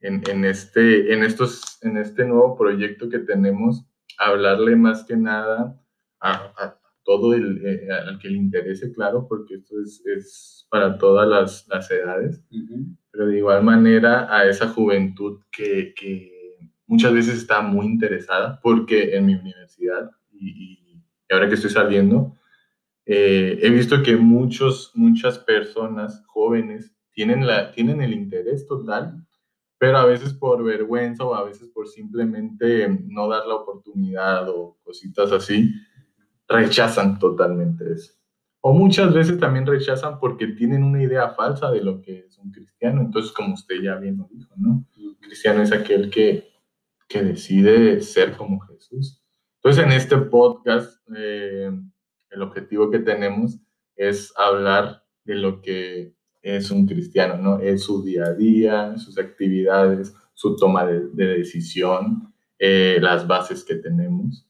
en, 0.03 0.45
este, 0.45 1.13
en, 1.13 1.23
estos, 1.23 1.79
en 1.81 1.97
este 1.97 2.25
nuevo 2.25 2.57
proyecto 2.57 3.09
que 3.09 3.19
tenemos, 3.19 3.85
hablarle 4.17 4.75
más 4.75 5.03
que 5.05 5.15
nada 5.15 5.81
a, 6.19 6.77
todo 7.05 7.33
el 7.33 7.65
eh, 7.65 7.91
al 7.91 8.17
que 8.17 8.29
le 8.29 8.37
interese, 8.37 8.93
claro, 8.93 9.27
porque 9.27 9.55
esto 9.55 9.75
es, 9.81 10.01
es 10.05 10.67
para 10.69 10.97
todas 10.97 11.27
las, 11.27 11.67
las 11.67 11.91
edades, 11.91 12.41
pero 13.11 13.27
de 13.27 13.37
igual 13.39 13.61
manera 13.63 14.33
a 14.33 14.47
esa 14.47 14.69
juventud 14.69 15.41
que, 15.51 15.93
que, 15.93 16.31
muchas 16.85 17.13
veces 17.13 17.37
está 17.37 17.61
muy 17.61 17.87
interesada, 17.87 18.59
porque 18.61 19.15
en 19.15 19.25
mi 19.25 19.35
universidad 19.35 20.11
y, 20.31 20.79
ahora 21.29 21.49
que 21.49 21.55
estoy 21.55 21.71
saliendo, 21.71 22.37
eh, 23.05 23.59
he 23.61 23.69
visto 23.69 24.03
que 24.03 24.15
muchos, 24.15 24.91
muchas 24.93 25.39
personas 25.39 26.23
jóvenes 26.27 26.95
tienen, 27.11 27.47
la, 27.47 27.71
tienen 27.71 28.01
el 28.01 28.13
interés 28.13 28.67
total 28.67 29.25
pero 29.83 29.97
a 29.97 30.05
veces 30.05 30.33
por 30.33 30.63
vergüenza 30.63 31.25
o 31.25 31.35
a 31.35 31.43
veces 31.43 31.67
por 31.67 31.89
simplemente 31.89 32.87
no 32.87 33.27
dar 33.27 33.45
la 33.45 33.55
oportunidad 33.55 34.47
o 34.47 34.77
cositas 34.81 35.29
así, 35.33 35.73
rechazan 36.47 37.19
totalmente 37.19 37.91
eso. 37.91 38.13
O 38.61 38.73
muchas 38.73 39.13
veces 39.13 39.37
también 39.41 39.65
rechazan 39.65 40.21
porque 40.21 40.47
tienen 40.47 40.85
una 40.85 41.03
idea 41.03 41.31
falsa 41.31 41.69
de 41.69 41.83
lo 41.83 42.01
que 42.01 42.19
es 42.19 42.37
un 42.37 42.49
cristiano. 42.49 43.01
Entonces, 43.01 43.33
como 43.33 43.55
usted 43.55 43.81
ya 43.81 43.95
bien 43.95 44.19
lo 44.19 44.29
dijo, 44.31 44.53
¿no? 44.55 44.85
Un 44.95 45.15
cristiano 45.19 45.61
es 45.61 45.73
aquel 45.73 46.09
que, 46.09 46.47
que 47.09 47.21
decide 47.21 47.99
ser 47.99 48.37
como 48.37 48.61
Jesús. 48.61 49.21
Entonces, 49.55 49.83
en 49.83 49.91
este 49.91 50.15
podcast, 50.15 50.97
eh, 51.13 51.69
el 52.29 52.41
objetivo 52.41 52.89
que 52.89 52.99
tenemos 52.99 53.59
es 53.97 54.31
hablar 54.37 55.03
de 55.25 55.35
lo 55.35 55.61
que 55.61 56.15
es 56.43 56.69
un 56.69 56.85
cristiano, 56.85 57.37
¿no? 57.37 57.59
Es 57.59 57.83
su 57.83 58.03
día 58.03 58.25
a 58.25 58.33
día, 58.33 58.97
sus 58.97 59.17
actividades, 59.17 60.13
su 60.33 60.55
toma 60.57 60.85
de, 60.85 61.09
decisión, 61.37 62.33
eh, 62.59 62.99
las 63.01 63.25
bases 63.25 63.63
que 63.63 63.75
tenemos 63.75 64.45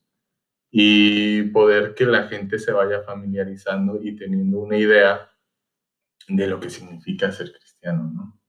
y 0.72 1.44
poder 1.44 1.94
que 1.94 2.06
la 2.06 2.28
gente 2.28 2.58
se 2.58 2.72
vaya 2.72 3.04
familiarizando 3.04 4.02
y 4.02 4.16
teniendo 4.16 4.60
una 4.60 4.76
idea 4.76 5.30
de 6.28 6.48
lo 6.48 6.60
que 6.60 6.72
significa 6.72 7.32
ser 7.32 7.54
cristiano, 7.54 8.12
¿no? 8.12 8.40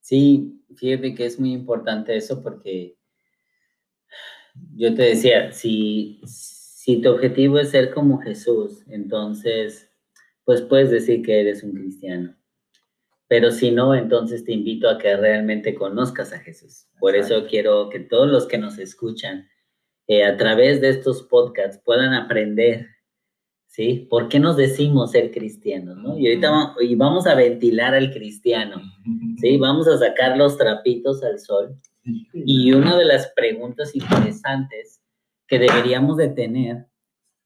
Sí, 0.00 0.62
fíjate 0.76 1.14
que 1.16 1.26
es 1.26 1.38
muy 1.40 1.52
importante 1.52 2.16
eso 2.16 2.42
porque 2.42 2.96
yo 4.74 4.94
te 4.94 5.02
decía, 5.02 5.52
si, 5.52 6.20
si 6.24 7.02
tu 7.02 7.10
objetivo 7.10 7.58
es 7.58 7.70
ser 7.70 7.92
como 7.92 8.20
Jesús, 8.20 8.84
entonces, 8.88 9.90
pues 10.44 10.62
puedes 10.62 10.90
decir 10.90 11.22
que 11.22 11.40
eres 11.40 11.64
un 11.64 11.72
cristiano. 11.72 12.37
Pero 13.28 13.50
si 13.50 13.70
no, 13.70 13.94
entonces 13.94 14.44
te 14.44 14.52
invito 14.52 14.88
a 14.88 14.98
que 14.98 15.14
realmente 15.16 15.74
conozcas 15.74 16.32
a 16.32 16.38
Jesús. 16.38 16.86
Por 16.98 17.14
eso 17.14 17.46
quiero 17.46 17.90
que 17.90 18.00
todos 18.00 18.28
los 18.28 18.46
que 18.46 18.56
nos 18.56 18.78
escuchan 18.78 19.48
eh, 20.06 20.24
a 20.24 20.38
través 20.38 20.80
de 20.80 20.88
estos 20.88 21.22
podcasts 21.22 21.80
puedan 21.84 22.14
aprender, 22.14 22.86
¿sí? 23.66 24.06
¿Por 24.08 24.30
qué 24.30 24.40
nos 24.40 24.56
decimos 24.56 25.10
ser 25.10 25.30
cristianos, 25.30 25.98
no? 25.98 26.18
Y 26.18 26.28
ahorita 26.28 26.50
vamos, 26.50 26.76
y 26.80 26.94
vamos 26.94 27.26
a 27.26 27.34
ventilar 27.34 27.94
al 27.94 28.10
cristiano, 28.10 28.80
¿sí? 29.38 29.58
Vamos 29.58 29.86
a 29.86 29.98
sacar 29.98 30.38
los 30.38 30.56
trapitos 30.56 31.22
al 31.22 31.38
sol. 31.38 31.78
Y 32.32 32.72
una 32.72 32.96
de 32.96 33.04
las 33.04 33.30
preguntas 33.36 33.94
interesantes 33.94 35.02
que 35.46 35.58
deberíamos 35.58 36.16
de 36.16 36.30
tener 36.30 36.86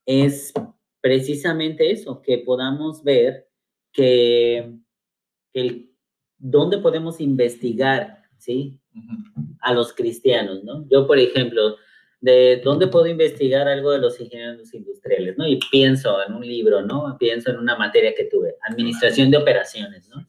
es 0.07 0.53
precisamente 1.01 1.91
eso, 1.91 2.23
que 2.23 2.39
podamos 2.39 3.03
ver 3.03 3.49
que 3.93 4.79
el 5.53 5.91
dónde 6.39 6.79
podemos 6.79 7.21
investigar, 7.21 8.23
¿sí? 8.39 8.81
A 9.61 9.73
los 9.73 9.93
cristianos, 9.93 10.65
¿no? 10.65 10.87
Yo, 10.91 11.07
por 11.07 11.19
ejemplo, 11.19 11.77
de 12.21 12.61
dónde 12.65 12.89
puedo 12.89 13.07
investigar 13.07 13.69
algo 13.69 13.91
de 13.93 13.99
los 13.99 14.21
ingenieros 14.21 14.73
industriales, 14.75 15.37
¿no? 15.39 15.47
Y 15.47 15.59
pienso 15.71 16.17
en 16.27 16.35
un 16.35 16.47
libro, 16.47 16.83
¿no? 16.83 17.17
Pienso 17.19 17.51
en 17.51 17.59
una 17.59 17.77
materia 17.77 18.15
que 18.15 18.25
tuve, 18.25 18.57
administración 18.69 19.31
de 19.31 19.37
operaciones, 19.37 20.09
¿no? 20.09 20.29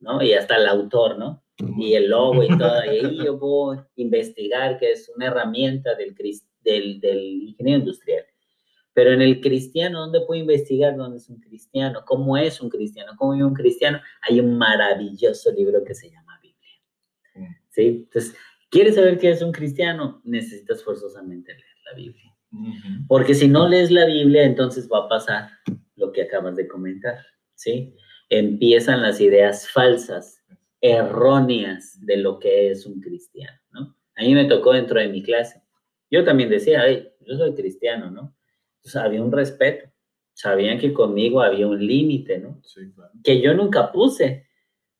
¿No? 0.00 0.22
Y 0.22 0.34
hasta 0.34 0.56
el 0.56 0.66
autor, 0.66 1.18
¿no? 1.18 1.42
Y 1.78 1.94
el 1.94 2.10
logo 2.10 2.42
y 2.42 2.48
todo, 2.58 2.84
y 2.84 2.88
ahí 2.88 3.24
yo 3.24 3.38
puedo 3.38 3.86
investigar 3.96 4.78
que 4.78 4.92
es 4.92 5.10
una 5.14 5.26
herramienta 5.26 5.94
del, 5.94 6.14
del, 6.60 7.00
del 7.00 7.42
ingeniero 7.42 7.80
industrial. 7.80 8.25
Pero 8.96 9.12
en 9.12 9.20
el 9.20 9.42
cristiano, 9.42 10.00
¿dónde 10.00 10.22
puedo 10.22 10.40
investigar 10.40 10.96
dónde 10.96 11.18
es 11.18 11.28
un 11.28 11.38
cristiano? 11.38 12.02
¿Cómo 12.06 12.34
es 12.38 12.62
un 12.62 12.70
cristiano? 12.70 13.12
¿Cómo 13.18 13.34
es 13.34 13.42
un 13.42 13.52
cristiano? 13.52 14.00
Hay 14.22 14.40
un 14.40 14.56
maravilloso 14.56 15.52
libro 15.52 15.84
que 15.84 15.94
se 15.94 16.08
llama 16.08 16.40
Biblia. 16.40 17.52
¿Sí? 17.68 18.06
Entonces, 18.06 18.34
¿quieres 18.70 18.94
saber 18.94 19.18
qué 19.18 19.28
es 19.28 19.42
un 19.42 19.52
cristiano? 19.52 20.22
Necesitas 20.24 20.82
forzosamente 20.82 21.52
leer 21.52 21.76
la 21.84 21.94
Biblia. 21.94 22.34
Porque 23.06 23.34
si 23.34 23.48
no 23.48 23.68
lees 23.68 23.90
la 23.90 24.06
Biblia, 24.06 24.44
entonces 24.44 24.88
va 24.90 25.00
a 25.00 25.08
pasar 25.10 25.50
lo 25.96 26.10
que 26.10 26.22
acabas 26.22 26.56
de 26.56 26.66
comentar. 26.66 27.18
¿Sí? 27.54 27.94
Empiezan 28.30 29.02
las 29.02 29.20
ideas 29.20 29.68
falsas, 29.68 30.42
erróneas 30.80 31.98
de 32.00 32.16
lo 32.16 32.38
que 32.38 32.70
es 32.70 32.86
un 32.86 33.02
cristiano, 33.02 33.60
¿no? 33.72 33.94
A 34.16 34.22
mí 34.22 34.34
me 34.34 34.46
tocó 34.46 34.72
dentro 34.72 34.98
de 34.98 35.08
mi 35.08 35.22
clase. 35.22 35.60
Yo 36.10 36.24
también 36.24 36.48
decía, 36.48 36.82
yo 36.88 37.36
soy 37.36 37.54
cristiano, 37.54 38.10
¿no? 38.10 38.34
Había 38.94 39.22
un 39.22 39.32
respeto. 39.32 39.90
Sabían 40.34 40.78
que 40.78 40.92
conmigo 40.92 41.40
había 41.40 41.66
un 41.66 41.84
límite, 41.84 42.38
¿no? 42.38 42.60
Sí, 42.62 42.92
claro. 42.94 43.10
Que 43.24 43.40
yo 43.40 43.54
nunca 43.54 43.90
puse, 43.90 44.46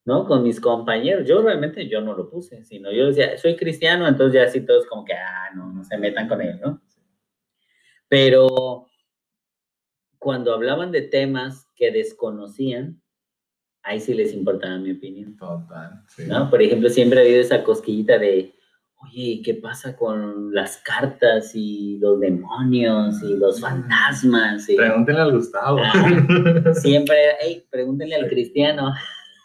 ¿no? 0.04 0.26
Con 0.26 0.42
mis 0.42 0.60
compañeros. 0.60 1.28
Yo 1.28 1.42
realmente 1.42 1.86
yo 1.88 2.00
no 2.00 2.14
lo 2.14 2.30
puse, 2.30 2.64
sino 2.64 2.90
yo 2.90 3.08
decía, 3.08 3.36
soy 3.36 3.54
cristiano, 3.54 4.08
entonces 4.08 4.40
ya 4.40 4.48
así 4.48 4.64
todos 4.64 4.86
como 4.86 5.04
que, 5.04 5.12
ah, 5.12 5.50
no, 5.54 5.70
no 5.70 5.84
se 5.84 5.98
metan 5.98 6.26
con 6.26 6.40
él, 6.40 6.58
¿no? 6.60 6.82
Pero 8.08 8.86
cuando 10.18 10.54
hablaban 10.54 10.90
de 10.90 11.02
temas 11.02 11.68
que 11.76 11.90
desconocían, 11.90 13.02
ahí 13.82 14.00
sí 14.00 14.14
les 14.14 14.32
importaba 14.32 14.78
mi 14.78 14.92
opinión. 14.92 15.36
Total. 15.36 16.02
¿no? 16.26 16.50
Por 16.50 16.62
ejemplo, 16.62 16.88
siempre 16.88 17.18
ha 17.18 17.22
habido 17.22 17.40
esa 17.40 17.62
cosquillita 17.62 18.18
de, 18.18 18.55
oye, 19.06 19.40
¿qué 19.44 19.54
pasa 19.54 19.96
con 19.96 20.54
las 20.54 20.78
cartas 20.78 21.52
y 21.54 21.98
los 21.98 22.20
demonios 22.20 23.22
y 23.22 23.36
los 23.36 23.60
fantasmas? 23.60 24.66
Pregúntenle 24.66 25.20
al 25.20 25.32
Gustavo. 25.32 25.78
Ah, 25.82 26.72
siempre, 26.74 27.16
hey, 27.40 27.64
pregúntenle 27.70 28.16
al 28.16 28.28
cristiano. 28.28 28.92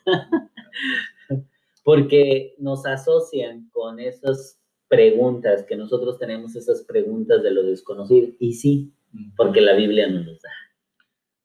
Porque 1.83 2.55
nos 2.59 2.85
asocian 2.85 3.69
con 3.71 3.99
esas 3.99 4.59
preguntas, 4.87 5.63
que 5.63 5.75
nosotros 5.75 6.19
tenemos 6.19 6.55
esas 6.55 6.83
preguntas 6.83 7.41
de 7.41 7.51
lo 7.51 7.63
desconocido. 7.63 8.27
Y 8.39 8.53
sí, 8.53 8.93
porque 9.35 9.61
la 9.61 9.73
Biblia 9.73 10.07
nos 10.07 10.25
los 10.25 10.41
da. 10.41 10.49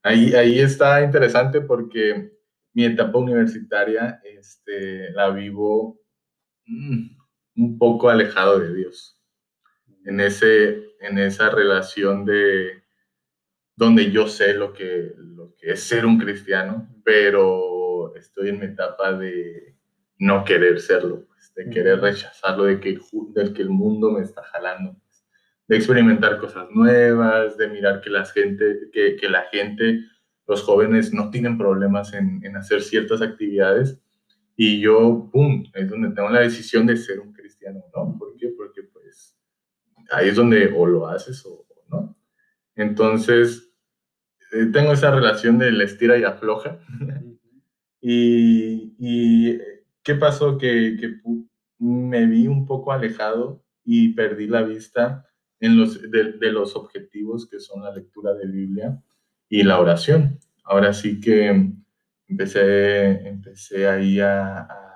Ahí, 0.02 0.34
ahí 0.34 0.58
está 0.58 1.02
interesante 1.02 1.60
porque 1.60 2.32
mi 2.74 2.84
etapa 2.84 3.18
universitaria 3.18 4.20
este, 4.24 5.10
la 5.12 5.30
vivo 5.30 6.00
mm, 6.66 7.15
un 7.56 7.78
poco 7.78 8.10
alejado 8.10 8.60
de 8.60 8.74
Dios, 8.74 9.20
en, 10.04 10.20
ese, 10.20 10.90
en 11.00 11.18
esa 11.18 11.50
relación 11.50 12.24
de 12.24 12.82
donde 13.74 14.10
yo 14.10 14.26
sé 14.28 14.54
lo 14.54 14.72
que, 14.72 15.12
lo 15.16 15.54
que 15.56 15.72
es 15.72 15.82
ser 15.82 16.06
un 16.06 16.18
cristiano, 16.18 16.88
pero 17.04 18.14
estoy 18.16 18.50
en 18.50 18.60
mi 18.60 18.66
etapa 18.66 19.12
de 19.12 19.76
no 20.18 20.44
querer 20.44 20.80
serlo. 20.80 21.26
Pues, 21.26 21.52
de 21.54 21.70
querer 21.70 22.00
rechazarlo, 22.00 22.64
de 22.64 22.80
que, 22.80 22.98
del 23.34 23.52
que 23.52 23.62
el 23.62 23.70
mundo 23.70 24.10
me 24.10 24.22
está 24.22 24.42
jalando, 24.42 24.96
de 25.68 25.76
experimentar 25.76 26.38
cosas 26.38 26.68
nuevas, 26.70 27.56
de 27.56 27.68
mirar 27.68 28.00
que 28.00 28.10
la 28.10 28.24
gente, 28.24 28.88
que, 28.92 29.16
que 29.16 29.28
la 29.28 29.42
gente, 29.50 30.00
los 30.46 30.62
jóvenes 30.62 31.12
no 31.12 31.30
tienen 31.30 31.58
problemas 31.58 32.12
en, 32.12 32.40
en, 32.44 32.56
hacer 32.56 32.82
ciertas 32.82 33.20
actividades 33.20 34.00
y 34.54 34.80
yo, 34.80 35.28
¡pum!, 35.32 35.64
es 35.74 35.90
donde 35.90 36.10
tengo 36.10 36.30
la 36.30 36.40
decisión 36.40 36.86
de 36.86 36.96
ser 36.96 37.20
un 37.20 37.32
cristiano, 37.66 37.84
¿no? 37.94 38.18
¿Por 38.18 38.36
qué? 38.36 38.48
Porque 38.56 38.82
pues 38.82 39.36
ahí 40.10 40.28
es 40.28 40.36
donde 40.36 40.72
o 40.76 40.86
lo 40.86 41.08
haces 41.08 41.44
o, 41.46 41.66
no. 41.88 42.16
Entonces, 42.74 43.72
eh, 44.52 44.66
tengo 44.72 44.92
esa 44.92 45.10
relación 45.10 45.58
de 45.58 45.72
la 45.72 45.84
estira 45.84 46.18
y 46.18 46.24
afloja. 46.24 46.78
y, 48.00 48.94
y, 48.98 49.58
¿qué 50.02 50.14
pasó? 50.14 50.58
Que, 50.58 50.96
que 50.98 51.20
me 51.78 52.26
vi 52.26 52.46
un 52.46 52.66
poco 52.66 52.92
alejado 52.92 53.62
y 53.84 54.14
perdí 54.14 54.46
la 54.46 54.62
vista 54.62 55.26
en 55.60 55.78
los, 55.78 56.10
de, 56.10 56.52
los 56.52 56.76
objetivos 56.76 57.48
que 57.48 57.60
son 57.60 57.82
la 57.82 57.94
lectura 57.94 58.34
de 58.34 58.46
Biblia 58.46 59.00
y 59.48 59.62
la 59.62 59.80
oración. 59.80 60.38
Ahora 60.64 60.92
sí 60.92 61.20
que 61.20 61.72
empecé, 62.26 63.28
empecé 63.28 63.88
ahí 63.88 64.20
a, 64.20 64.58
a, 64.62 64.95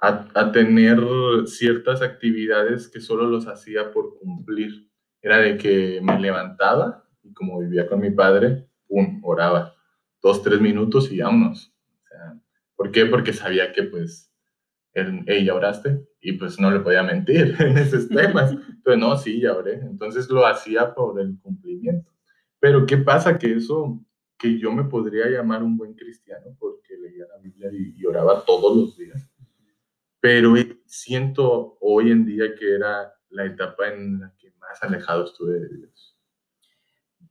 a, 0.00 0.52
tener 0.52 1.00
ciertas 1.46 2.02
actividades 2.02 2.88
que 2.88 3.00
solo 3.00 3.26
los 3.26 3.46
hacía 3.46 3.90
por 3.90 4.18
cumplir. 4.18 4.88
Era 5.20 5.38
de 5.38 5.56
que 5.56 6.00
me 6.02 6.18
levantaba 6.20 7.04
y 7.22 7.32
como 7.32 7.58
vivía 7.58 7.88
con 7.88 8.00
mi 8.00 8.10
padre, 8.10 8.68
pum, 8.86 9.20
oraba 9.24 9.74
dos, 10.22 10.42
tres 10.42 10.60
minutos 10.60 11.10
y 11.10 11.20
vámonos. 11.20 11.74
¿Por 12.76 12.92
qué? 12.92 13.06
Porque 13.06 13.32
sabía 13.32 13.72
que 13.72 13.82
pues, 13.82 14.32
él, 14.92 15.24
hey, 15.26 15.44
¿ya 15.44 15.54
oraste? 15.54 16.06
Y 16.20 16.32
pues 16.32 16.60
no 16.60 16.70
le 16.70 16.80
podía 16.80 17.02
mentir 17.02 17.56
en 17.60 17.76
esos 17.76 18.08
temas. 18.08 18.52
Entonces, 18.68 18.98
no, 18.98 19.16
sí, 19.16 19.40
ya 19.40 19.56
oré. 19.56 19.80
Entonces 19.80 20.28
lo 20.30 20.46
hacía 20.46 20.94
por 20.94 21.20
el 21.20 21.38
cumplimiento. 21.40 22.12
Pero 22.60 22.86
¿qué 22.86 22.98
pasa? 22.98 23.36
Que 23.36 23.54
eso, 23.54 24.00
que 24.38 24.58
yo 24.58 24.72
me 24.72 24.84
podría 24.84 25.26
llamar 25.26 25.64
un 25.64 25.76
buen 25.76 25.94
cristiano 25.94 26.56
porque 26.58 26.96
leía 26.96 27.26
la 27.26 27.38
Biblia 27.38 27.70
y, 27.72 28.00
y 28.00 28.06
oraba 28.06 28.44
todos 28.44 28.76
los 28.76 28.96
días. 28.96 29.27
Pero 30.20 30.54
siento 30.86 31.78
hoy 31.80 32.10
en 32.10 32.26
día 32.26 32.54
que 32.58 32.74
era 32.74 33.12
la 33.30 33.44
etapa 33.46 33.88
en 33.88 34.20
la 34.20 34.34
que 34.38 34.52
más 34.58 34.82
alejado 34.82 35.24
estuve 35.24 35.60
de 35.60 35.76
Dios. 35.76 36.16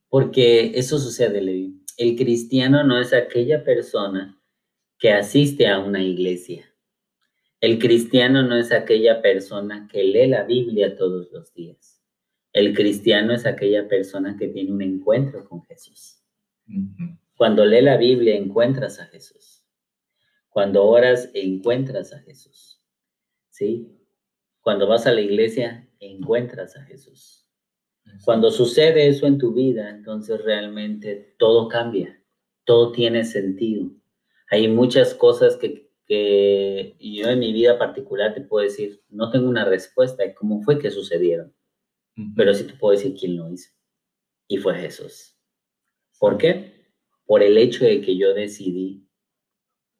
Porque 0.09 0.71
eso 0.75 0.97
sucede, 0.99 1.41
Levi. 1.41 1.83
El 1.97 2.15
cristiano 2.15 2.83
no 2.83 2.99
es 2.99 3.13
aquella 3.13 3.63
persona 3.63 4.39
que 4.99 5.11
asiste 5.11 5.67
a 5.67 5.79
una 5.79 6.01
iglesia. 6.01 6.65
El 7.59 7.79
cristiano 7.79 8.43
no 8.43 8.55
es 8.55 8.71
aquella 8.71 9.21
persona 9.21 9.87
que 9.91 10.03
lee 10.03 10.27
la 10.27 10.43
Biblia 10.43 10.95
todos 10.95 11.31
los 11.31 11.53
días. 11.53 12.03
El 12.53 12.73
cristiano 12.73 13.33
es 13.33 13.45
aquella 13.45 13.87
persona 13.87 14.37
que 14.37 14.47
tiene 14.47 14.71
un 14.71 14.81
encuentro 14.81 15.47
con 15.47 15.63
Jesús. 15.63 16.23
Cuando 17.35 17.65
lee 17.65 17.81
la 17.81 17.97
Biblia 17.97 18.35
encuentras 18.35 18.99
a 18.99 19.05
Jesús. 19.07 19.65
Cuando 20.49 20.85
oras 20.85 21.29
encuentras 21.33 22.13
a 22.13 22.19
Jesús. 22.19 22.76
¿Sí? 23.57 23.91
Cuando 24.61 24.85
vas 24.85 25.07
a 25.07 25.11
la 25.11 25.21
iglesia 25.21 25.89
encuentras 25.99 26.77
a 26.77 26.83
Jesús. 26.83 27.49
Cuando 28.23 28.51
sucede 28.51 29.07
eso 29.07 29.25
en 29.25 29.39
tu 29.39 29.51
vida, 29.51 29.89
entonces 29.89 30.43
realmente 30.43 31.33
todo 31.39 31.67
cambia, 31.67 32.23
todo 32.65 32.91
tiene 32.91 33.25
sentido. 33.25 33.89
Hay 34.51 34.67
muchas 34.67 35.15
cosas 35.15 35.57
que, 35.57 35.89
que 36.05 36.95
yo 36.99 37.29
en 37.29 37.39
mi 37.39 37.51
vida 37.51 37.79
particular 37.79 38.35
te 38.35 38.41
puedo 38.41 38.63
decir, 38.63 39.01
no 39.09 39.31
tengo 39.31 39.49
una 39.49 39.65
respuesta 39.65 40.21
de 40.21 40.35
cómo 40.35 40.61
fue 40.61 40.77
que 40.77 40.91
sucedieron, 40.91 41.51
pero 42.35 42.53
sí 42.53 42.63
te 42.63 42.73
puedo 42.73 42.91
decir 42.91 43.15
quién 43.19 43.37
lo 43.37 43.51
hizo. 43.51 43.71
Y 44.47 44.57
fue 44.57 44.75
Jesús. 44.75 45.35
¿Por 46.19 46.37
qué? 46.37 46.91
Por 47.25 47.41
el 47.41 47.57
hecho 47.57 47.85
de 47.85 48.01
que 48.01 48.15
yo 48.15 48.35
decidí 48.35 49.09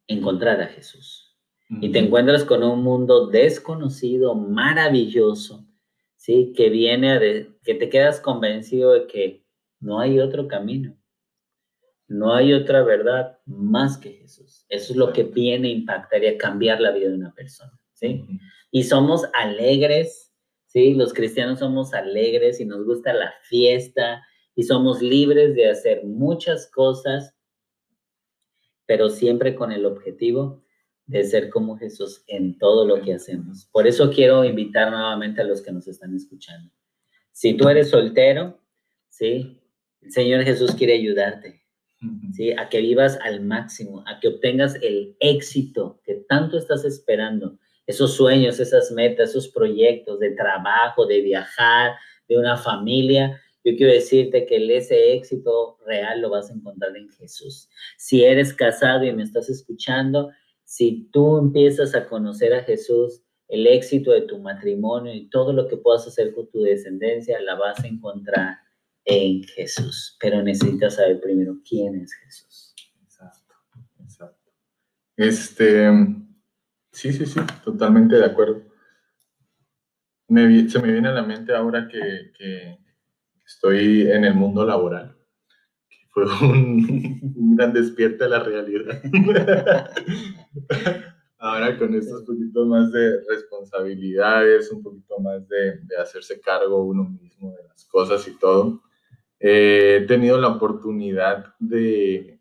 encontrar 0.06 0.62
a 0.62 0.68
Jesús. 0.68 1.27
Y 1.70 1.92
te 1.92 2.00
encuentras 2.00 2.46
con 2.46 2.64
un 2.64 2.82
mundo 2.82 3.28
desconocido, 3.28 4.36
maravilloso, 4.36 5.68
¿sí? 6.16 6.54
Que 6.56 6.70
viene 6.70 7.12
a 7.12 7.20
que 7.20 7.74
te 7.74 7.90
quedas 7.90 8.22
convencido 8.22 8.94
de 8.94 9.08
que 9.08 9.46
no 9.80 10.00
hay 10.00 10.20
otro 10.20 10.48
camino. 10.48 10.98
No 12.08 12.34
hay 12.34 12.54
otra 12.54 12.84
verdad 12.84 13.38
más 13.46 13.98
que 13.98 14.14
Jesús. 14.14 14.66
Eso 14.70 14.94
es 14.94 14.98
lo 14.98 15.12
que 15.12 15.24
viene 15.24 15.68
a 15.68 15.72
impactar 15.72 16.24
y 16.24 16.28
a 16.28 16.38
cambiar 16.38 16.80
la 16.80 16.92
vida 16.92 17.10
de 17.10 17.16
una 17.16 17.34
persona, 17.34 17.78
¿sí? 17.94 18.26
Y 18.72 18.84
somos 18.84 19.26
alegres, 19.34 20.34
¿sí? 20.68 20.94
Los 20.94 21.14
cristianos 21.14 21.60
somos 21.60 21.94
alegres 21.94 22.62
y 22.62 22.66
nos 22.66 22.86
gusta 22.86 23.12
la 23.12 23.34
fiesta 23.44 24.24
y 24.56 24.64
somos 24.64 25.02
libres 25.02 25.54
de 25.54 25.70
hacer 25.70 26.06
muchas 26.06 26.72
cosas, 26.72 27.36
pero 28.86 29.10
siempre 29.10 29.54
con 29.54 29.74
el 29.74 29.86
objetivo 29.86 30.64
de 31.08 31.24
ser 31.24 31.50
como 31.50 31.78
Jesús 31.78 32.24
en 32.28 32.58
todo 32.58 32.86
lo 32.86 33.02
que 33.02 33.14
hacemos. 33.14 33.68
Por 33.72 33.88
eso 33.88 34.12
quiero 34.12 34.44
invitar 34.44 34.92
nuevamente 34.92 35.42
a 35.42 35.46
los 35.46 35.62
que 35.62 35.72
nos 35.72 35.88
están 35.88 36.14
escuchando. 36.16 36.70
Si 37.32 37.56
tú 37.56 37.70
eres 37.70 37.90
soltero, 37.90 38.60
¿sí? 39.10 39.62
El 40.02 40.12
Señor 40.12 40.44
Jesús 40.44 40.76
quiere 40.76 40.94
ayudarte. 40.94 41.64
¿sí? 42.34 42.52
A 42.52 42.70
que 42.70 42.82
vivas 42.82 43.18
al 43.24 43.42
máximo, 43.42 44.04
a 44.08 44.20
que 44.20 44.28
obtengas 44.28 44.76
el 44.82 45.16
éxito 45.20 46.02
que 46.04 46.26
tanto 46.28 46.58
estás 46.58 46.86
esperando, 46.86 47.58
esos 47.88 48.16
sueños, 48.16 48.60
esas 48.60 48.92
metas, 48.92 49.30
esos 49.30 49.48
proyectos 49.48 50.20
de 50.20 50.32
trabajo, 50.32 51.06
de 51.06 51.22
viajar, 51.22 51.94
de 52.28 52.38
una 52.38 52.58
familia. 52.58 53.42
Yo 53.64 53.76
quiero 53.78 53.94
decirte 53.94 54.46
que 54.46 54.58
ese 54.76 55.14
éxito 55.14 55.78
real 55.86 56.22
lo 56.22 56.30
vas 56.30 56.50
a 56.50 56.54
encontrar 56.54 56.96
en 56.98 57.10
Jesús. 57.10 57.70
Si 57.98 58.24
eres 58.24 58.54
casado 58.54 59.06
y 59.06 59.14
me 59.14 59.24
estás 59.24 59.50
escuchando, 59.50 60.32
si 60.68 61.10
tú 61.14 61.38
empiezas 61.38 61.96
a 61.96 62.10
conocer 62.10 62.54
a 62.54 62.62
Jesús, 62.62 63.24
el 63.48 63.66
éxito 63.68 64.12
de 64.12 64.24
tu 64.24 64.38
matrimonio 64.38 65.14
y 65.14 65.30
todo 65.30 65.54
lo 65.54 65.66
que 65.66 65.78
puedas 65.78 66.06
hacer 66.06 66.36
con 66.36 66.50
tu 66.50 66.62
descendencia, 66.62 67.40
la 67.40 67.56
vas 67.56 67.82
a 67.82 67.88
encontrar 67.88 68.58
en 69.06 69.44
Jesús. 69.44 70.18
Pero 70.20 70.44
necesitas 70.44 70.96
saber 70.96 71.22
primero 71.22 71.56
quién 71.68 71.96
es 72.02 72.14
Jesús. 72.16 72.76
Exacto, 73.02 73.56
exacto. 74.02 74.52
Este, 75.16 75.90
sí, 76.92 77.14
sí, 77.14 77.26
sí, 77.26 77.40
totalmente 77.64 78.18
de 78.18 78.26
acuerdo. 78.26 78.62
se 80.28 80.34
me 80.34 80.92
viene 80.92 81.08
a 81.08 81.14
la 81.14 81.24
mente 81.24 81.56
ahora 81.56 81.88
que, 81.88 82.34
que 82.38 82.78
estoy 83.46 84.12
en 84.12 84.26
el 84.26 84.34
mundo 84.34 84.66
laboral, 84.66 85.17
fue 86.26 86.48
un, 86.48 87.34
un 87.36 87.56
gran 87.56 87.74
despierte 87.74 88.24
a 88.24 88.30
la 88.30 88.40
realidad. 88.40 89.02
ahora 91.40 91.78
con 91.78 91.94
estos 91.94 92.24
poquitos 92.24 92.68
más 92.68 92.92
de 92.92 93.22
responsabilidades, 93.30 94.72
un 94.72 94.82
poquito 94.82 95.20
más 95.20 95.48
de, 95.48 95.80
de, 95.84 95.98
hacerse 95.98 96.42
cargo 96.42 96.84
uno 96.84 97.04
mismo 97.04 97.52
de 97.52 97.64
las 97.64 97.86
cosas 97.86 98.28
y 98.28 98.38
todo, 98.38 98.82
he 99.40 100.06
tenido 100.08 100.40
la 100.40 100.48
oportunidad 100.48 101.54
de, 101.60 102.40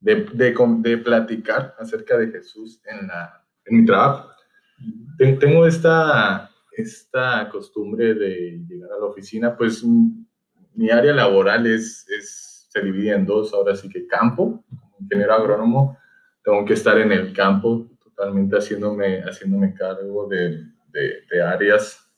de, 0.00 0.14
de, 0.32 0.98
platicar 0.98 1.74
acerca 1.78 2.18
de 2.18 2.30
Jesús 2.30 2.80
en, 2.84 3.06
la, 3.06 3.46
en 3.64 3.76
mi 3.76 3.86
trabajo. 3.86 4.30
Tengo 5.18 5.66
esta, 5.66 6.50
esta 6.72 7.48
costumbre 7.50 8.14
de 8.14 8.64
llegar 8.66 8.90
a 8.92 8.98
la 8.98 9.06
oficina, 9.06 9.56
pues 9.56 9.84
mi 10.80 10.88
área 10.88 11.12
laboral 11.12 11.66
es, 11.66 12.08
es, 12.08 12.66
se 12.70 12.80
divide 12.80 13.12
en 13.12 13.26
dos, 13.26 13.52
ahora 13.52 13.76
sí 13.76 13.86
que 13.90 14.06
campo, 14.06 14.64
como 14.66 14.96
ingeniero 14.98 15.34
agrónomo, 15.34 15.98
tengo 16.42 16.64
que 16.64 16.72
estar 16.72 16.98
en 16.98 17.12
el 17.12 17.34
campo 17.34 17.90
totalmente 18.02 18.56
haciéndome, 18.56 19.20
haciéndome 19.20 19.74
cargo 19.74 20.26
de, 20.26 20.64
de, 20.88 21.42
áreas 21.42 22.10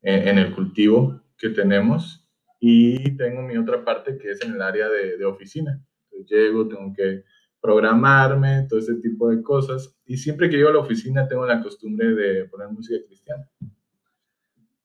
en, 0.00 0.26
en, 0.26 0.38
el 0.38 0.52
cultivo 0.52 1.22
que 1.38 1.50
tenemos 1.50 2.28
y 2.58 3.16
tengo 3.16 3.40
mi 3.42 3.56
otra 3.56 3.84
parte 3.84 4.18
que 4.18 4.32
es 4.32 4.42
en 4.42 4.54
el 4.54 4.62
área 4.62 4.88
de, 4.88 5.16
de 5.16 5.24
oficina. 5.24 5.80
Entonces, 6.10 6.28
llego, 6.28 6.66
tengo 6.66 6.92
que 6.92 7.22
programarme, 7.60 8.66
todo 8.68 8.80
ese 8.80 8.96
tipo 8.96 9.30
de 9.30 9.40
cosas. 9.44 9.96
Y 10.06 10.16
siempre 10.16 10.50
que 10.50 10.56
llego 10.56 10.70
a 10.70 10.72
la 10.72 10.80
oficina 10.80 11.28
tengo 11.28 11.46
la 11.46 11.62
costumbre 11.62 12.16
de 12.16 12.46
poner 12.46 12.68
música 12.68 12.98
cristiana. 13.06 13.48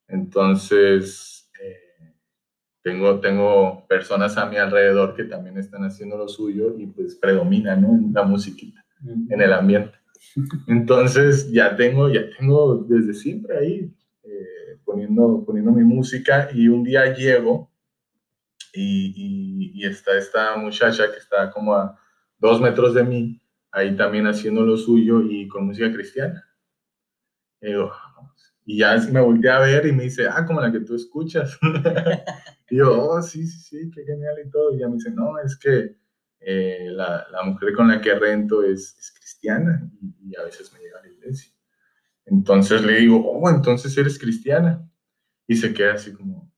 Entonces, 0.08 1.37
eh, 1.37 1.37
tengo, 2.88 3.20
tengo 3.20 3.86
personas 3.88 4.38
a 4.38 4.46
mi 4.46 4.56
alrededor 4.56 5.14
que 5.14 5.26
también 5.26 5.58
están 5.58 5.84
haciendo 5.84 6.18
lo 6.18 6.30
suyo 6.30 6.74
y 6.78 6.88
pues 6.88 7.16
predomina 7.16 7.76
¿no? 7.76 8.00
la 8.14 8.24
musiquita 8.24 8.86
en 9.30 9.42
el 9.42 9.52
ambiente. 9.52 9.98
Entonces, 10.68 11.52
ya 11.52 11.76
tengo, 11.76 12.10
ya 12.10 12.22
tengo 12.38 12.86
desde 12.88 13.14
siempre 13.14 13.58
ahí 13.58 13.94
poniendo, 14.86 15.44
poniendo 15.46 15.72
mi 15.74 15.84
música 15.84 16.50
y 16.54 16.70
un 16.70 16.84
día 16.84 17.14
llego 17.14 17.70
y, 18.74 19.74
y, 19.74 19.86
está 19.86 20.18
esta 20.18 20.56
muchacha 20.56 21.12
que 21.12 21.18
está 21.18 21.52
como 21.52 21.76
a 21.76 22.00
dos 22.38 22.62
metros 22.62 22.94
de 22.94 23.04
mí 23.04 23.42
ahí 23.72 23.96
también 23.98 24.28
haciendo 24.28 24.64
lo 24.64 24.78
suyo 24.78 25.22
y 25.22 25.48
con 25.50 25.66
música 25.66 25.92
cristiana. 25.92 26.48
Y, 27.62 27.74
y 28.70 28.80
ya 28.80 28.98
me 29.14 29.22
volteé 29.22 29.50
a 29.50 29.60
ver 29.60 29.86
y 29.86 29.94
me 29.94 30.04
dice, 30.04 30.28
ah, 30.28 30.46
como 30.46 30.60
la 30.60 30.70
que 30.70 30.82
tú 30.82 30.94
escuchas. 30.94 31.58
y 32.70 32.76
yo, 32.76 33.02
oh, 33.02 33.22
sí, 33.22 33.48
sí, 33.48 33.60
sí, 33.62 33.92
qué 33.92 34.04
genial 34.04 34.36
y 34.46 34.50
todo. 34.50 34.76
Y 34.76 34.80
ya 34.80 34.90
me 34.90 34.96
dice, 34.96 35.10
no, 35.10 35.40
es 35.40 35.58
que 35.58 35.96
eh, 36.42 36.90
la, 36.92 37.26
la, 37.32 37.44
mujer 37.44 37.74
con 37.74 37.88
la 37.88 38.02
que 38.02 38.14
rento 38.14 38.62
es, 38.64 38.98
es 39.00 39.14
cristiana 39.18 39.90
y, 40.02 40.32
y, 40.32 40.36
a 40.36 40.44
veces 40.44 40.74
me 40.74 40.80
llega 40.80 41.00
a 41.00 41.02
la 41.02 41.08
iglesia. 41.08 41.54
Entonces 42.26 42.84
le 42.84 42.98
digo, 43.00 43.26
oh, 43.26 43.50
entonces 43.50 43.98
eres 43.98 44.20
cristiana. 44.20 44.86
Y 45.48 45.56
se 45.56 45.74
queda 45.74 45.94
así 45.94 46.12
como, 46.12 46.54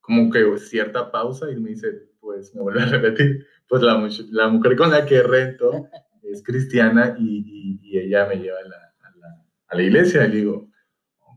como 0.00 0.30
que 0.30 0.56
cierta 0.56 1.12
pausa 1.12 1.50
y 1.50 1.56
me 1.56 1.68
dice, 1.68 2.14
pues 2.18 2.54
me 2.54 2.62
vuelve 2.62 2.80
a 2.80 2.86
repetir, 2.86 3.46
pues 3.68 3.82
la, 3.82 4.08
la 4.30 4.48
mujer 4.48 4.74
con 4.74 4.90
la 4.90 5.04
que 5.04 5.22
rento 5.22 5.86
es 6.22 6.42
cristiana 6.42 7.14
y, 7.18 7.78
y, 7.82 7.98
ella 7.98 8.26
me 8.26 8.36
lleva 8.36 8.58
a 8.58 8.68
la, 8.68 8.76
a 8.76 9.16
la, 9.18 9.46
a 9.66 9.76
la 9.76 9.82
iglesia. 9.82 10.24
Y 10.24 10.30
digo, 10.30 10.69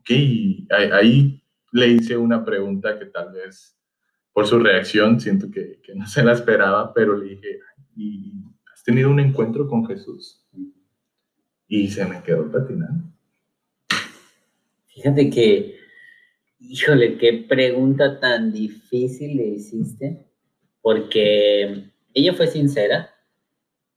ok, 0.04 0.72
ahí, 0.92 1.40
le 1.72 1.88
hice 1.88 2.16
una 2.16 2.46
pregunta 2.46 3.00
que 3.00 3.06
tal 3.06 3.32
vez 3.32 3.76
por 4.32 4.46
su 4.46 4.60
reacción 4.60 5.20
siento 5.20 5.50
que, 5.50 5.80
no 5.96 6.06
se 6.08 6.24
la 6.24 6.34
esperaba, 6.34 6.94
pero 6.94 7.18
le 7.18 7.32
dije, 7.32 7.60
¿y 7.96 8.34
has 8.72 8.84
tenido 8.84 9.10
un 9.10 9.20
encuentro 9.20 9.68
con 9.68 9.86
Jesús? 9.88 10.46
Y 11.68 11.88
se 11.88 12.06
me 12.06 12.22
quedó 12.22 12.52
patinando. 12.52 13.06
Fíjate 14.88 15.30
que, 15.32 15.80
híjole, 16.60 17.18
qué 17.18 17.46
pregunta 17.48 18.20
tan 18.20 18.52
difícil 18.52 19.38
le 19.38 19.48
hiciste, 19.48 20.28
porque 20.82 21.86
ella 22.14 22.34
fue 22.34 22.48
sincera 22.48 23.10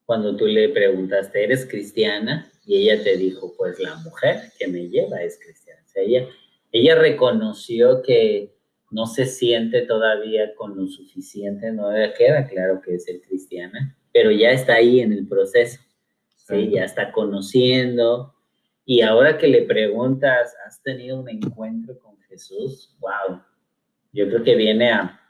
cuando 0.07 0.37
tú 0.37 0.47
le 0.47 0.71
preguntaste, 0.71 1.45
¿eres 1.45 1.67
cristiana? 1.67 2.51
Y 2.65 2.77
ella 2.89 3.03
te 3.03 3.17
dijo, 3.17 3.55
pues 3.57 3.79
la 3.81 3.97
mujer 3.97 4.53
que 4.59 4.69
me 4.69 4.89
lleva 4.89 5.23
es 5.23 5.39
cristiana. 5.39 5.86
Ella, 6.01 6.27
ella 6.73 6.95
reconoció 6.95 8.03
que 8.03 8.55
no 8.91 9.07
se 9.07 9.27
siente 9.27 9.83
todavía 9.83 10.55
con 10.55 10.77
lo 10.77 10.87
suficiente, 10.87 11.73
no 11.73 11.89
queda 12.17 12.47
claro 12.47 12.81
que 12.81 12.95
es 12.95 13.05
ser 13.05 13.21
cristiana, 13.21 13.97
pero 14.13 14.31
ya 14.31 14.51
está 14.51 14.75
ahí 14.75 15.01
en 15.01 15.13
el 15.13 15.27
proceso, 15.27 15.81
¿sí? 16.37 16.71
ya 16.71 16.85
está 16.85 17.13
conociendo, 17.13 18.37
y 18.89 19.01
ahora 19.01 19.37
que 19.37 19.49
le 19.49 19.63
preguntas, 19.63 20.55
¿has 20.65 20.81
tenido 20.81 21.21
un 21.21 21.29
encuentro 21.29 21.99
con 21.99 22.17
Jesús? 22.29 22.97
¡Wow! 23.01 23.41
Yo 24.13 24.29
creo 24.29 24.45
que 24.45 24.55
viene 24.55 24.93
a, 24.93 25.21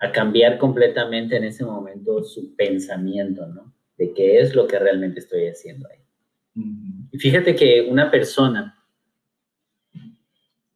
a 0.00 0.12
cambiar 0.12 0.56
completamente 0.56 1.36
en 1.36 1.44
ese 1.44 1.62
momento 1.62 2.24
su 2.24 2.56
pensamiento, 2.56 3.46
¿no? 3.46 3.74
De 3.98 4.14
qué 4.14 4.40
es 4.40 4.54
lo 4.54 4.66
que 4.66 4.78
realmente 4.78 5.20
estoy 5.20 5.46
haciendo 5.46 5.88
ahí. 5.90 5.98
Y 7.12 7.18
fíjate 7.18 7.54
que 7.54 7.82
una 7.82 8.10
persona 8.10 8.77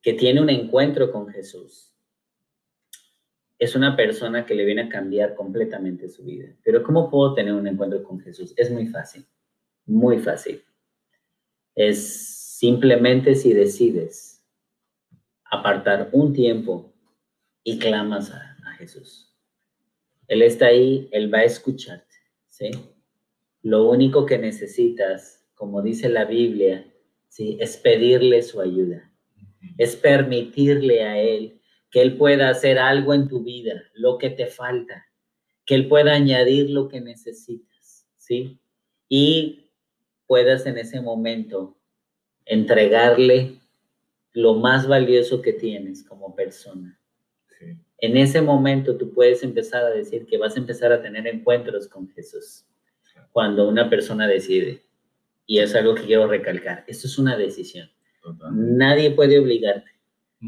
que 0.03 0.15
tiene 0.15 0.41
un 0.41 0.51
encuentro 0.51 1.11
con 1.13 1.29
Jesús 1.29 1.95
es 3.59 3.77
una 3.77 3.97
persona 3.97 4.45
que 4.45 4.55
le 4.55 4.65
viene 4.65 4.83
a 4.83 4.89
cambiar 4.89 5.37
completamente 5.37 6.09
su 6.09 6.25
vida. 6.25 6.53
Pero 6.65 6.83
¿cómo 6.83 7.09
puedo 7.09 7.33
tener 7.35 7.55
un 7.55 7.69
encuentro 7.69 8.03
con 8.03 8.19
Jesús? 8.21 8.53
Es 8.57 8.71
muy 8.71 8.89
fácil, 8.89 9.25
muy 9.87 10.19
fácil 10.19 10.63
es 11.75 12.57
simplemente 12.59 13.35
si 13.35 13.53
decides 13.53 14.45
apartar 15.45 16.09
un 16.13 16.33
tiempo 16.33 16.93
y 17.65 17.79
clamas 17.79 18.31
a, 18.31 18.49
Jesús. 18.79 19.33
Él 20.27 20.43
está 20.43 20.67
ahí, 20.67 21.09
Él 21.13 21.33
va 21.33 21.39
a 21.39 21.45
escucharte, 21.45 22.17
¿sí? 22.49 22.73
Lo 23.63 23.89
único 23.89 24.27
que 24.27 24.37
necesitas, 24.37 25.47
como 25.55 25.83
dice 25.83 26.09
la 26.09 26.25
Biblia, 26.25 26.93
¿sí? 27.29 27.57
Es 27.61 27.77
pedirle 27.77 28.43
su 28.43 28.61
ayuda, 28.61 29.12
es 29.79 29.97
permitirle 29.97 31.03
a 31.05 31.19
Él 31.19 31.61
que 31.91 32.01
Él 32.01 32.17
pueda 32.17 32.49
hacer 32.49 32.79
algo 32.79 33.15
en 33.15 33.29
tu 33.29 33.45
vida, 33.45 33.83
lo 33.95 34.19
que 34.19 34.31
te 34.31 34.47
falta, 34.47 35.07
que 35.67 35.75
Él 35.75 35.89
pueda 35.89 36.15
añadir 36.15 36.71
lo 36.71 36.89
que 36.89 37.01
necesitas, 37.01 38.07
¿sí? 38.17 38.59
Y 39.09 39.71
puedas 40.27 40.65
en 40.67 40.79
ese 40.79 41.01
momento 41.01 41.79
entregarle 42.47 43.61
lo 44.33 44.55
más 44.55 44.89
valioso 44.89 45.43
que 45.43 45.53
tienes 45.53 46.03
como 46.03 46.35
persona. 46.35 46.99
En 47.99 48.17
ese 48.17 48.41
momento 48.41 48.97
tú 48.97 49.13
puedes 49.13 49.43
empezar 49.43 49.85
a 49.85 49.91
decir 49.91 50.27
que 50.27 50.39
vas 50.39 50.57
a 50.57 50.61
empezar 50.61 50.91
a 50.93 51.03
tener 51.03 51.27
encuentros 51.27 51.87
con 51.87 52.09
Jesús 52.09 52.65
cuando 53.31 53.69
una 53.69 53.89
persona 53.89 54.27
decide. 54.27 54.83
Y 55.47 55.59
es 55.59 55.75
algo 55.75 55.95
que 55.95 56.05
quiero 56.05 56.27
recalcar. 56.27 56.85
Esto 56.89 57.07
es 57.07 57.19
una 57.19 57.37
decisión. 57.37 57.91
Nadie 58.53 59.11
puede 59.11 59.39
obligarte, 59.39 59.91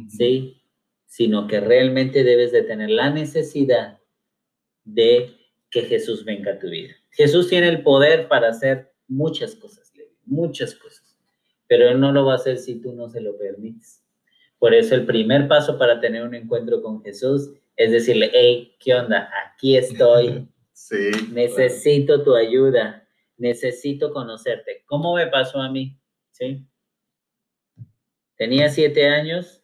¿sí? 0.09 0.63
Sino 1.07 1.47
que 1.47 1.61
realmente 1.61 2.25
debes 2.25 2.53
de 2.53 2.63
tener 2.63 2.91
la 2.91 3.11
necesidad 3.11 3.99
de 4.85 5.31
que 5.71 5.83
Jesús 5.83 6.25
venga 6.25 6.53
a 6.53 6.59
tu 6.59 6.69
vida. 6.69 6.95
Jesús 7.11 7.49
tiene 7.49 7.69
el 7.69 7.83
poder 7.83 8.29
para 8.29 8.49
hacer 8.49 8.93
muchas 9.09 9.55
cosas, 9.55 9.93
muchas 10.25 10.75
cosas, 10.75 11.17
pero 11.67 11.89
Él 11.89 12.01
no 12.01 12.13
lo 12.13 12.25
va 12.25 12.33
a 12.33 12.37
hacer 12.37 12.59
si 12.59 12.81
tú 12.81 12.93
no 12.93 13.09
se 13.09 13.21
lo 13.21 13.37
permites. 13.37 14.03
Por 14.59 14.73
eso 14.73 14.95
el 14.95 15.05
primer 15.05 15.49
paso 15.49 15.79
para 15.79 16.01
tener 16.01 16.23
un 16.23 16.35
encuentro 16.35 16.81
con 16.81 17.03
Jesús 17.03 17.51
es 17.77 17.91
decirle, 17.91 18.31
hey, 18.33 18.75
¿qué 18.79 18.95
onda? 18.95 19.31
Aquí 19.47 19.77
estoy. 19.77 20.49
Sí, 20.77 21.13
necesito 21.33 22.25
tu 22.25 22.35
ayuda, 22.35 23.07
necesito 23.39 24.13
conocerte. 24.13 24.83
¿Cómo 24.87 25.15
me 25.15 25.29
pasó 25.29 25.61
a 25.61 25.71
mí? 25.71 25.97
¿Sí? 26.33 26.67
Tenía 28.37 28.69
siete 28.69 29.07
años, 29.07 29.63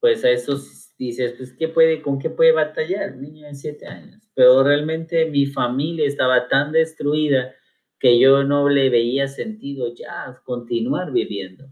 pues 0.00 0.24
a 0.24 0.30
esos 0.30 0.82
dices, 0.98 1.34
pues, 1.36 1.52
¿qué 1.52 1.68
puede, 1.68 2.00
¿con 2.00 2.18
qué 2.18 2.30
puede 2.30 2.52
batallar 2.52 3.12
un 3.12 3.22
niño 3.22 3.46
de 3.46 3.54
siete 3.54 3.86
años? 3.86 4.22
Pero 4.34 4.62
realmente 4.62 5.26
mi 5.26 5.46
familia 5.46 6.06
estaba 6.06 6.48
tan 6.48 6.72
destruida 6.72 7.54
que 7.98 8.18
yo 8.18 8.44
no 8.44 8.68
le 8.68 8.90
veía 8.90 9.28
sentido 9.28 9.94
ya 9.94 10.40
continuar 10.44 11.12
viviendo. 11.12 11.70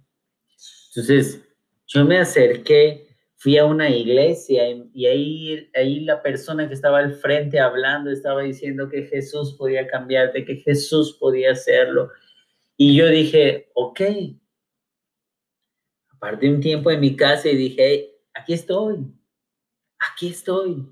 Entonces, 0.89 1.43
yo 1.87 2.05
me 2.05 2.19
acerqué, 2.19 3.09
fui 3.37 3.57
a 3.59 3.65
una 3.65 3.89
iglesia 3.91 4.69
y, 4.93 5.07
ahí, 5.07 5.71
ahí 5.75 6.01
la 6.01 6.23
persona 6.23 6.69
que 6.69 6.75
estaba 6.75 6.99
al 6.99 7.15
frente 7.15 7.59
hablando 7.59 8.11
estaba 8.11 8.43
diciendo 8.43 8.89
que 8.89 9.07
Jesús 9.07 9.55
podía 9.57 9.87
cambiarte, 9.87 10.45
que 10.45 10.57
Jesús 10.57 11.17
podía 11.19 11.53
hacerlo. 11.53 12.11
Y 12.77 12.97
yo 12.97 13.09
dije, 13.09 13.71
ok. 13.75 14.01
Aparte 16.21 16.51
un 16.51 16.61
tiempo 16.61 16.91
en 16.91 17.01
mi 17.01 17.17
casa 17.17 17.49
y 17.49 17.57
dije, 17.57 18.15
aquí 18.35 18.53
estoy, 18.53 19.07
aquí 19.99 20.29
estoy. 20.29 20.87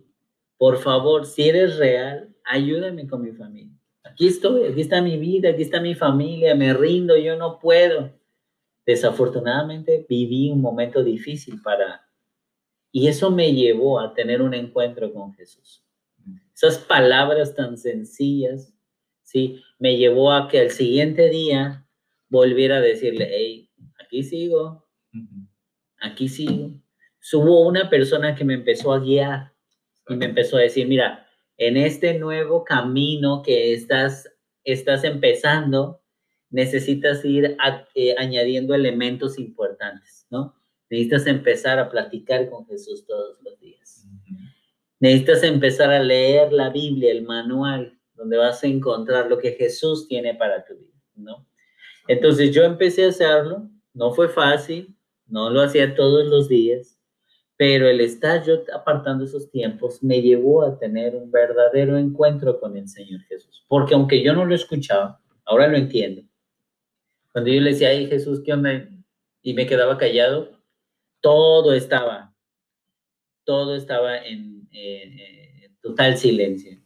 Por 0.56 0.78
favor, 0.78 1.26
si 1.26 1.48
eres 1.48 1.76
real, 1.76 2.34
ayúdame 2.44 3.06
con 3.06 3.22
mi 3.22 3.32
familia 3.32 3.78
aquí 4.18 4.26
estoy, 4.26 4.66
aquí 4.66 4.80
está 4.80 5.00
mi 5.00 5.16
vida, 5.16 5.50
aquí 5.50 5.62
está 5.62 5.80
mi 5.80 5.94
familia, 5.94 6.52
me 6.56 6.74
rindo, 6.74 7.16
yo 7.16 7.36
no 7.36 7.60
puedo. 7.60 8.12
Desafortunadamente 8.84 10.04
viví 10.08 10.50
un 10.50 10.60
momento 10.60 11.04
difícil 11.04 11.62
para... 11.62 12.04
Y 12.90 13.06
eso 13.06 13.30
me 13.30 13.52
llevó 13.52 14.00
a 14.00 14.14
tener 14.14 14.42
un 14.42 14.54
encuentro 14.54 15.12
con 15.12 15.34
Jesús. 15.34 15.84
Esas 16.52 16.78
palabras 16.78 17.54
tan 17.54 17.78
sencillas, 17.78 18.74
¿sí? 19.22 19.62
Me 19.78 19.96
llevó 19.96 20.32
a 20.32 20.48
que 20.48 20.58
al 20.58 20.70
siguiente 20.70 21.28
día 21.28 21.86
volviera 22.28 22.78
a 22.78 22.80
decirle, 22.80 23.28
hey, 23.30 23.70
aquí 24.00 24.24
sigo, 24.24 24.87
aquí 26.00 26.28
sigo. 26.28 26.70
Hubo 27.32 27.66
una 27.66 27.90
persona 27.90 28.34
que 28.34 28.44
me 28.44 28.54
empezó 28.54 28.92
a 28.92 29.00
guiar 29.00 29.52
y 30.08 30.16
me 30.16 30.26
empezó 30.26 30.56
a 30.56 30.60
decir, 30.60 30.86
mira, 30.86 31.26
en 31.56 31.76
este 31.76 32.18
nuevo 32.18 32.64
camino 32.64 33.42
que 33.42 33.74
estás, 33.74 34.30
estás 34.64 35.04
empezando, 35.04 36.00
necesitas 36.50 37.24
ir 37.24 37.56
eh, 37.94 38.14
añadiendo 38.16 38.74
elementos 38.74 39.38
importantes, 39.38 40.26
¿no? 40.30 40.54
Necesitas 40.88 41.26
empezar 41.26 41.78
a 41.78 41.90
platicar 41.90 42.48
con 42.48 42.66
Jesús 42.66 43.06
todos 43.06 43.36
los 43.42 43.60
días. 43.60 44.06
Necesitas 45.00 45.42
empezar 45.42 45.90
a 45.90 46.02
leer 46.02 46.52
la 46.52 46.70
Biblia, 46.70 47.12
el 47.12 47.22
manual, 47.22 47.98
donde 48.14 48.36
vas 48.36 48.64
a 48.64 48.66
encontrar 48.66 49.28
lo 49.28 49.38
que 49.38 49.52
Jesús 49.52 50.08
tiene 50.08 50.34
para 50.34 50.64
tu 50.64 50.76
vida, 50.76 51.02
¿no? 51.14 51.46
Entonces 52.08 52.54
yo 52.54 52.64
empecé 52.64 53.04
a 53.04 53.08
hacerlo, 53.08 53.70
no 53.92 54.12
fue 54.12 54.28
fácil, 54.28 54.96
no 55.28 55.50
lo 55.50 55.62
hacía 55.62 55.94
todos 55.94 56.26
los 56.26 56.48
días, 56.48 56.98
pero 57.58 57.88
el 57.88 58.00
estar 58.00 58.44
yo 58.44 58.62
apartando 58.72 59.24
esos 59.24 59.50
tiempos 59.50 60.02
me 60.02 60.22
llevó 60.22 60.62
a 60.62 60.78
tener 60.78 61.16
un 61.16 61.30
verdadero 61.30 61.98
encuentro 61.98 62.60
con 62.60 62.76
el 62.76 62.88
Señor 62.88 63.20
Jesús. 63.22 63.64
Porque 63.66 63.94
aunque 63.94 64.22
yo 64.22 64.32
no 64.32 64.44
lo 64.44 64.54
escuchaba, 64.54 65.20
ahora 65.44 65.66
lo 65.66 65.76
entiendo. 65.76 66.22
Cuando 67.32 67.50
yo 67.50 67.60
le 67.60 67.70
decía, 67.70 67.88
ay 67.88 68.06
Jesús, 68.06 68.42
¿qué 68.44 68.52
onda? 68.52 68.88
Y 69.42 69.54
me 69.54 69.66
quedaba 69.66 69.98
callado, 69.98 70.52
todo 71.20 71.74
estaba, 71.74 72.32
todo 73.44 73.74
estaba 73.74 74.18
en, 74.18 74.68
total 75.80 76.16
silencio. 76.16 76.78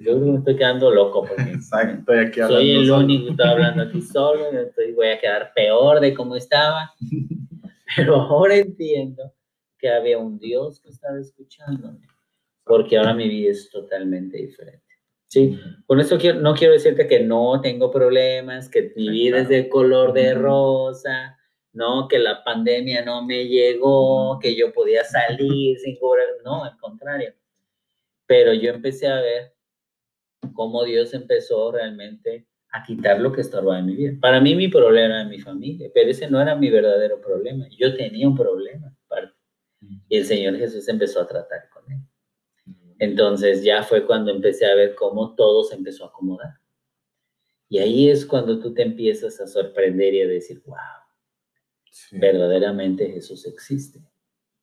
Yo, 0.00 0.18
que 0.18 0.26
me 0.26 0.38
estoy 0.38 0.56
quedando 0.56 0.90
loco 0.90 1.24
porque 1.24 1.42
Exacto, 1.52 2.12
aquí 2.12 2.40
soy 2.40 2.70
el 2.72 2.90
único 2.90 3.26
que 3.26 3.30
está 3.30 3.50
hablando 3.50 3.84
aquí 3.84 4.02
solo, 4.02 4.44
y 4.86 4.92
voy 4.92 5.06
a 5.06 5.20
quedar 5.20 5.52
peor 5.54 6.00
de 6.00 6.12
cómo 6.12 6.36
estaba. 6.36 6.92
Pero 7.96 8.16
ahora 8.16 8.56
entiendo 8.56 9.34
que 9.78 9.88
había 9.88 10.18
un 10.18 10.38
Dios 10.38 10.80
que 10.80 10.90
estaba 10.90 11.18
escuchándome, 11.18 12.06
porque 12.64 12.96
ahora 12.96 13.14
mi 13.14 13.28
vida 13.28 13.50
es 13.50 13.68
totalmente 13.70 14.38
diferente. 14.38 14.82
Sí, 15.28 15.58
con 15.86 15.98
eso 15.98 16.18
quiero, 16.18 16.40
no 16.40 16.54
quiero 16.54 16.74
decirte 16.74 17.06
que 17.06 17.20
no 17.20 17.60
tengo 17.60 17.90
problemas, 17.90 18.68
que 18.68 18.92
mi 18.96 19.08
vida 19.08 19.38
es 19.38 19.48
de 19.48 19.68
color 19.68 20.12
de 20.12 20.34
rosa, 20.34 21.38
no, 21.72 22.06
que 22.06 22.18
la 22.18 22.44
pandemia 22.44 23.02
no 23.04 23.24
me 23.24 23.46
llegó, 23.46 24.38
que 24.38 24.54
yo 24.54 24.72
podía 24.72 25.04
salir 25.04 25.78
sin 25.78 25.98
cobrar, 25.98 26.26
no, 26.44 26.64
al 26.64 26.76
contrario. 26.78 27.34
Pero 28.26 28.52
yo 28.52 28.70
empecé 28.72 29.08
a 29.08 29.20
ver 29.20 29.54
cómo 30.54 30.84
Dios 30.84 31.14
empezó 31.14 31.72
realmente 31.72 32.46
a 32.72 32.82
quitar 32.82 33.20
lo 33.20 33.32
que 33.32 33.42
estorbaba 33.42 33.78
en 33.78 33.86
mi 33.86 33.94
vida. 33.94 34.16
Para 34.20 34.40
mí 34.40 34.54
mi 34.54 34.68
problema 34.68 35.20
era 35.20 35.28
mi 35.28 35.38
familia, 35.38 35.90
pero 35.94 36.10
ese 36.10 36.28
no 36.30 36.40
era 36.40 36.56
mi 36.56 36.70
verdadero 36.70 37.20
problema. 37.20 37.66
Yo 37.76 37.94
tenía 37.94 38.26
un 38.26 38.36
problema 38.36 38.92
y 40.08 40.16
el 40.16 40.24
Señor 40.24 40.56
Jesús 40.56 40.88
empezó 40.88 41.20
a 41.20 41.26
tratar 41.26 41.68
con 41.70 41.90
él. 41.90 42.00
Entonces 42.98 43.64
ya 43.64 43.82
fue 43.82 44.06
cuando 44.06 44.30
empecé 44.30 44.66
a 44.66 44.74
ver 44.74 44.94
cómo 44.94 45.34
todo 45.34 45.64
se 45.64 45.74
empezó 45.74 46.04
a 46.04 46.08
acomodar. 46.08 46.54
Y 47.68 47.78
ahí 47.78 48.08
es 48.08 48.24
cuando 48.24 48.60
tú 48.60 48.74
te 48.74 48.82
empiezas 48.82 49.40
a 49.40 49.46
sorprender 49.46 50.14
y 50.14 50.22
a 50.22 50.28
decir, 50.28 50.62
wow, 50.66 50.76
verdaderamente 52.12 53.10
Jesús 53.10 53.46
existe. 53.46 54.00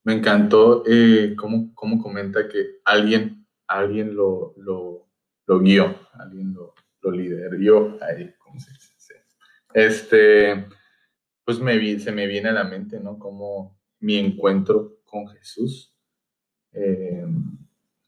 Me 0.04 0.13
encantó 0.13 0.84
eh, 0.88 1.36
cómo, 1.36 1.74
cómo, 1.76 2.02
comenta 2.02 2.48
que 2.48 2.80
alguien, 2.86 3.45
alguien 3.67 4.15
lo, 4.15 4.54
lo, 4.58 5.08
lo 5.45 5.60
guió, 5.60 5.95
alguien 6.13 6.54
lo, 6.54 6.74
lo 7.02 7.12
lideró 7.12 7.98
ahí, 8.02 8.34
¿cómo 8.40 8.60
se 8.60 8.72
dice? 8.72 8.90
Este, 9.74 10.68
pues 11.46 11.60
me, 11.60 12.00
se 12.00 12.12
me 12.12 12.28
viene 12.28 12.50
a 12.50 12.54
la 12.54 12.64
mente, 12.64 13.00
¿no? 13.00 13.18
Como 13.18 13.80
mi 14.00 14.18
encuentro 14.18 15.00
con 15.06 15.28
Jesús. 15.28 15.96
Eh, 16.74 17.26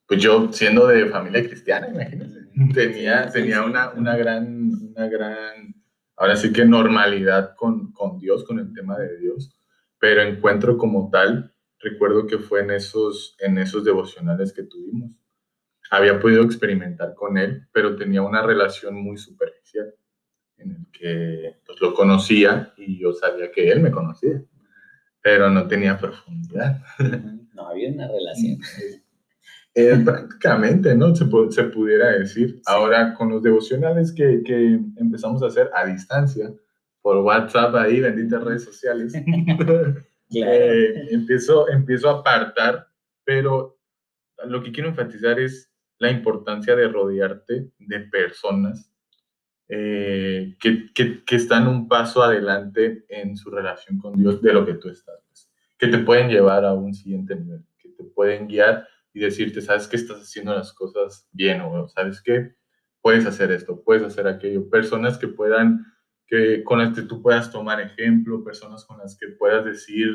pues 0.07 0.21
yo, 0.21 0.51
siendo 0.51 0.87
de 0.87 1.07
familia 1.07 1.47
cristiana, 1.47 1.87
imagínense, 1.87 2.39
tenía, 2.73 3.29
tenía 3.29 3.63
una, 3.63 3.91
una, 3.91 4.17
gran, 4.17 4.69
una 4.95 5.07
gran, 5.07 5.73
ahora 6.17 6.35
sí 6.35 6.51
que 6.51 6.65
normalidad 6.65 7.55
con, 7.55 7.93
con 7.93 8.19
Dios, 8.19 8.43
con 8.43 8.59
el 8.59 8.73
tema 8.73 8.97
de 8.97 9.17
Dios, 9.17 9.57
pero 9.99 10.21
encuentro 10.21 10.77
como 10.77 11.09
tal, 11.09 11.53
recuerdo 11.79 12.27
que 12.27 12.39
fue 12.39 12.61
en 12.61 12.71
esos, 12.71 13.37
en 13.39 13.57
esos 13.57 13.85
devocionales 13.85 14.51
que 14.51 14.63
tuvimos 14.63 15.20
había 15.91 16.19
podido 16.19 16.43
experimentar 16.43 17.13
con 17.13 17.37
él, 17.37 17.67
pero 17.71 17.95
tenía 17.97 18.21
una 18.21 18.41
relación 18.41 18.95
muy 18.95 19.17
superficial 19.17 19.93
en 20.57 20.71
el 20.71 20.87
que 20.91 21.57
pues, 21.65 21.81
lo 21.81 21.93
conocía 21.93 22.73
y 22.77 22.97
yo 22.97 23.11
sabía 23.11 23.51
que 23.51 23.69
él 23.69 23.81
me 23.81 23.91
conocía, 23.91 24.41
pero 25.21 25.49
no 25.49 25.67
tenía 25.67 25.97
profundidad. 25.97 26.81
No 27.53 27.67
había 27.67 27.89
una 27.91 28.07
relación. 28.07 28.57
Eh, 29.73 29.95
prácticamente, 30.03 30.93
¿no? 30.95 31.15
Se, 31.15 31.25
se 31.49 31.63
pudiera 31.63 32.11
decir. 32.11 32.61
Ahora, 32.65 33.13
con 33.13 33.29
los 33.29 33.41
devocionales 33.41 34.11
que, 34.11 34.41
que, 34.43 34.81
empezamos 34.97 35.41
a 35.41 35.45
hacer 35.45 35.69
a 35.73 35.85
distancia, 35.85 36.51
por 37.01 37.15
WhatsApp 37.19 37.73
ahí, 37.75 38.01
benditas 38.01 38.43
redes 38.43 38.65
sociales, 38.65 39.13
eh, 40.35 41.07
empiezo, 41.11 41.69
empiezo 41.69 42.09
a 42.09 42.19
apartar, 42.19 42.89
pero 43.23 43.79
lo 44.45 44.61
que 44.61 44.73
quiero 44.73 44.89
enfatizar 44.89 45.39
es 45.39 45.70
la 46.01 46.09
importancia 46.09 46.75
de 46.75 46.87
rodearte 46.87 47.69
de 47.77 47.99
personas 47.99 48.91
eh, 49.69 50.55
que, 50.59 50.91
que, 50.93 51.23
que, 51.23 51.35
están 51.35 51.67
un 51.67 51.87
paso 51.87 52.23
adelante 52.23 53.05
en 53.07 53.37
su 53.37 53.51
relación 53.51 53.99
con 53.99 54.17
Dios 54.17 54.41
de 54.41 54.51
lo 54.51 54.65
que 54.65 54.73
tú 54.73 54.89
estás, 54.89 55.19
pues, 55.27 55.51
que 55.77 55.87
te 55.87 55.99
pueden 55.99 56.29
llevar 56.29 56.65
a 56.65 56.73
un 56.73 56.95
siguiente 56.95 57.35
nivel, 57.35 57.63
que 57.77 57.89
te 57.89 58.03
pueden 58.03 58.47
guiar 58.47 58.87
y 59.13 59.19
decirte, 59.19 59.61
sabes 59.61 59.87
que 59.87 59.95
estás 59.95 60.23
haciendo 60.23 60.55
las 60.55 60.73
cosas 60.73 61.29
bien 61.31 61.61
o 61.61 61.87
sabes 61.87 62.19
que 62.19 62.55
puedes 62.99 63.27
hacer 63.27 63.51
esto, 63.51 63.83
puedes 63.83 64.01
hacer 64.01 64.27
aquello, 64.27 64.67
personas 64.71 65.19
que 65.19 65.27
puedan, 65.27 65.85
que 66.25 66.63
con 66.63 66.79
las 66.79 66.95
que 66.95 67.03
tú 67.03 67.21
puedas 67.21 67.51
tomar 67.51 67.79
ejemplo, 67.79 68.43
personas 68.43 68.85
con 68.85 68.97
las 68.97 69.15
que 69.15 69.27
puedas 69.27 69.63
decir, 69.65 70.09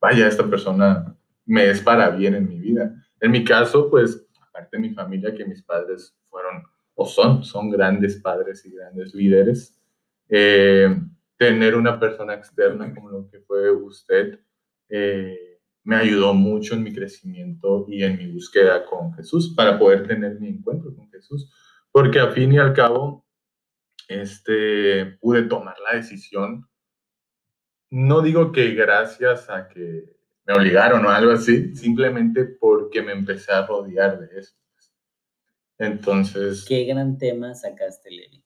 vaya, 0.00 0.28
esta 0.28 0.48
persona 0.48 1.16
me 1.46 1.68
es 1.68 1.80
para 1.80 2.10
bien 2.10 2.36
en 2.36 2.48
mi 2.48 2.60
vida. 2.60 2.94
En 3.20 3.32
mi 3.32 3.44
caso, 3.44 3.90
pues 3.90 4.29
de 4.70 4.78
mi 4.78 4.90
familia 4.94 5.34
que 5.34 5.44
mis 5.44 5.62
padres 5.62 6.16
fueron 6.28 6.62
o 6.94 7.06
son, 7.06 7.42
son 7.44 7.70
grandes 7.70 8.16
padres 8.20 8.64
y 8.66 8.72
grandes 8.72 9.14
líderes. 9.14 9.80
Eh, 10.28 10.94
tener 11.36 11.74
una 11.74 11.98
persona 11.98 12.34
externa 12.34 12.94
como 12.94 13.10
lo 13.10 13.28
que 13.30 13.40
fue 13.40 13.70
usted 13.72 14.38
eh, 14.90 15.50
me 15.84 15.96
ayudó 15.96 16.34
mucho 16.34 16.74
en 16.74 16.82
mi 16.82 16.92
crecimiento 16.92 17.86
y 17.88 18.02
en 18.02 18.18
mi 18.18 18.30
búsqueda 18.30 18.84
con 18.84 19.14
Jesús 19.14 19.54
para 19.56 19.78
poder 19.78 20.06
tener 20.06 20.38
mi 20.38 20.48
encuentro 20.48 20.94
con 20.94 21.10
Jesús. 21.10 21.50
Porque 21.90 22.20
a 22.20 22.30
fin 22.30 22.52
y 22.52 22.58
al 22.58 22.74
cabo, 22.74 23.26
este, 24.08 25.16
pude 25.20 25.42
tomar 25.44 25.76
la 25.80 25.96
decisión. 25.96 26.68
No 27.90 28.20
digo 28.20 28.52
que 28.52 28.72
gracias 28.74 29.48
a 29.48 29.68
que 29.68 30.04
me 30.50 30.56
obligaron 30.56 31.06
o 31.06 31.10
algo 31.10 31.32
así, 31.32 31.74
simplemente 31.76 32.44
porque 32.44 33.02
me 33.02 33.12
empecé 33.12 33.52
a 33.52 33.66
rodear 33.66 34.18
de 34.18 34.40
esto. 34.40 34.58
Entonces... 35.78 36.64
Qué 36.66 36.84
gran 36.84 37.18
tema 37.18 37.54
sacaste, 37.54 38.10
Levi. 38.10 38.42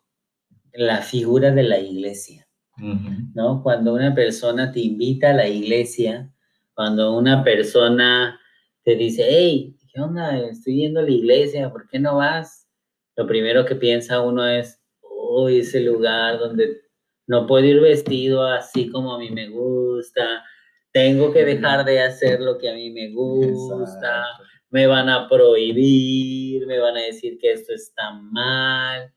La 0.74 0.98
figura 0.98 1.50
de 1.50 1.62
la 1.62 1.78
iglesia, 1.78 2.46
¿no? 3.34 3.62
Cuando 3.62 3.94
una 3.94 4.14
persona 4.14 4.70
te 4.70 4.80
invita 4.80 5.30
a 5.30 5.34
la 5.34 5.48
iglesia, 5.48 6.30
cuando 6.74 7.16
una 7.16 7.42
persona 7.42 8.38
te 8.82 8.96
dice, 8.96 9.24
hey, 9.26 9.74
¿qué 9.90 10.00
onda? 10.00 10.36
Estoy 10.48 10.80
yendo 10.80 11.00
a 11.00 11.04
la 11.04 11.10
iglesia, 11.10 11.70
¿por 11.70 11.88
qué 11.88 11.98
no 11.98 12.16
vas? 12.16 12.68
Lo 13.16 13.26
primero 13.26 13.64
que 13.64 13.76
piensa 13.76 14.20
uno 14.20 14.46
es, 14.46 14.78
oh, 15.00 15.48
ese 15.48 15.80
lugar 15.80 16.38
donde 16.38 16.82
no 17.26 17.46
puedo 17.46 17.64
ir 17.64 17.80
vestido 17.80 18.44
así 18.44 18.90
como 18.90 19.14
a 19.14 19.18
mí 19.18 19.30
me 19.30 19.48
gusta, 19.48 20.44
tengo 20.94 21.32
que 21.32 21.44
dejar 21.44 21.84
de 21.84 22.00
hacer 22.00 22.40
lo 22.40 22.56
que 22.56 22.70
a 22.70 22.74
mí 22.74 22.88
me 22.88 23.10
gusta, 23.10 24.24
me 24.70 24.86
van 24.86 25.08
a 25.08 25.28
prohibir, 25.28 26.64
me 26.68 26.78
van 26.78 26.96
a 26.96 27.00
decir 27.00 27.36
que 27.40 27.50
esto 27.50 27.74
está 27.74 28.12
mal 28.12 29.12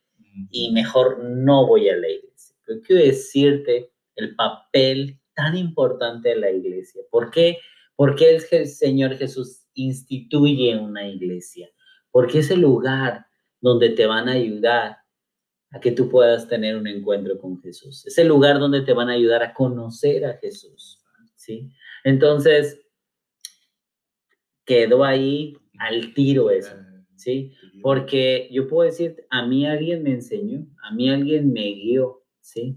y 0.49 0.71
mejor 0.71 1.23
no 1.23 1.67
voy 1.67 1.87
a 1.89 1.95
la 1.95 2.09
iglesia. 2.09 2.55
Pero 2.65 2.81
quiero 2.81 3.03
decirte 3.03 3.91
el 4.15 4.35
papel 4.35 5.19
tan 5.35 5.55
importante 5.55 6.29
de 6.29 6.37
la 6.37 6.49
iglesia. 6.49 7.03
¿Por 7.11 7.29
qué? 7.29 7.59
Porque 7.95 8.41
el 8.49 8.67
Señor 8.67 9.15
Jesús 9.15 9.67
instituye 9.75 10.75
una 10.75 11.07
iglesia. 11.07 11.69
Porque 12.09 12.39
es 12.39 12.49
el 12.49 12.61
lugar 12.61 13.27
donde 13.61 13.89
te 13.89 14.07
van 14.07 14.29
a 14.29 14.31
ayudar 14.31 14.97
a 15.69 15.79
que 15.79 15.91
tú 15.91 16.09
puedas 16.09 16.47
tener 16.47 16.75
un 16.75 16.87
encuentro 16.87 17.37
con 17.37 17.61
Jesús. 17.61 18.03
Es 18.07 18.17
el 18.17 18.29
lugar 18.29 18.57
donde 18.57 18.81
te 18.81 18.93
van 18.93 19.09
a 19.09 19.13
ayudar 19.13 19.43
a 19.43 19.53
conocer 19.53 20.25
a 20.25 20.37
Jesús. 20.37 20.96
¿Sí? 21.47 21.71
Entonces, 22.03 22.79
quedó 24.65 25.05
ahí 25.05 25.57
al 25.79 26.13
tiro 26.13 26.51
eso, 26.51 26.75
¿sí? 27.15 27.53
Porque 27.81 28.49
yo 28.51 28.67
puedo 28.67 28.89
decir, 28.89 29.25
a 29.29 29.45
mí 29.45 29.65
alguien 29.65 30.03
me 30.03 30.11
enseñó, 30.11 30.67
a 30.83 30.91
mí 30.91 31.09
alguien 31.09 31.53
me 31.53 31.71
guió, 31.71 32.25
¿sí? 32.41 32.75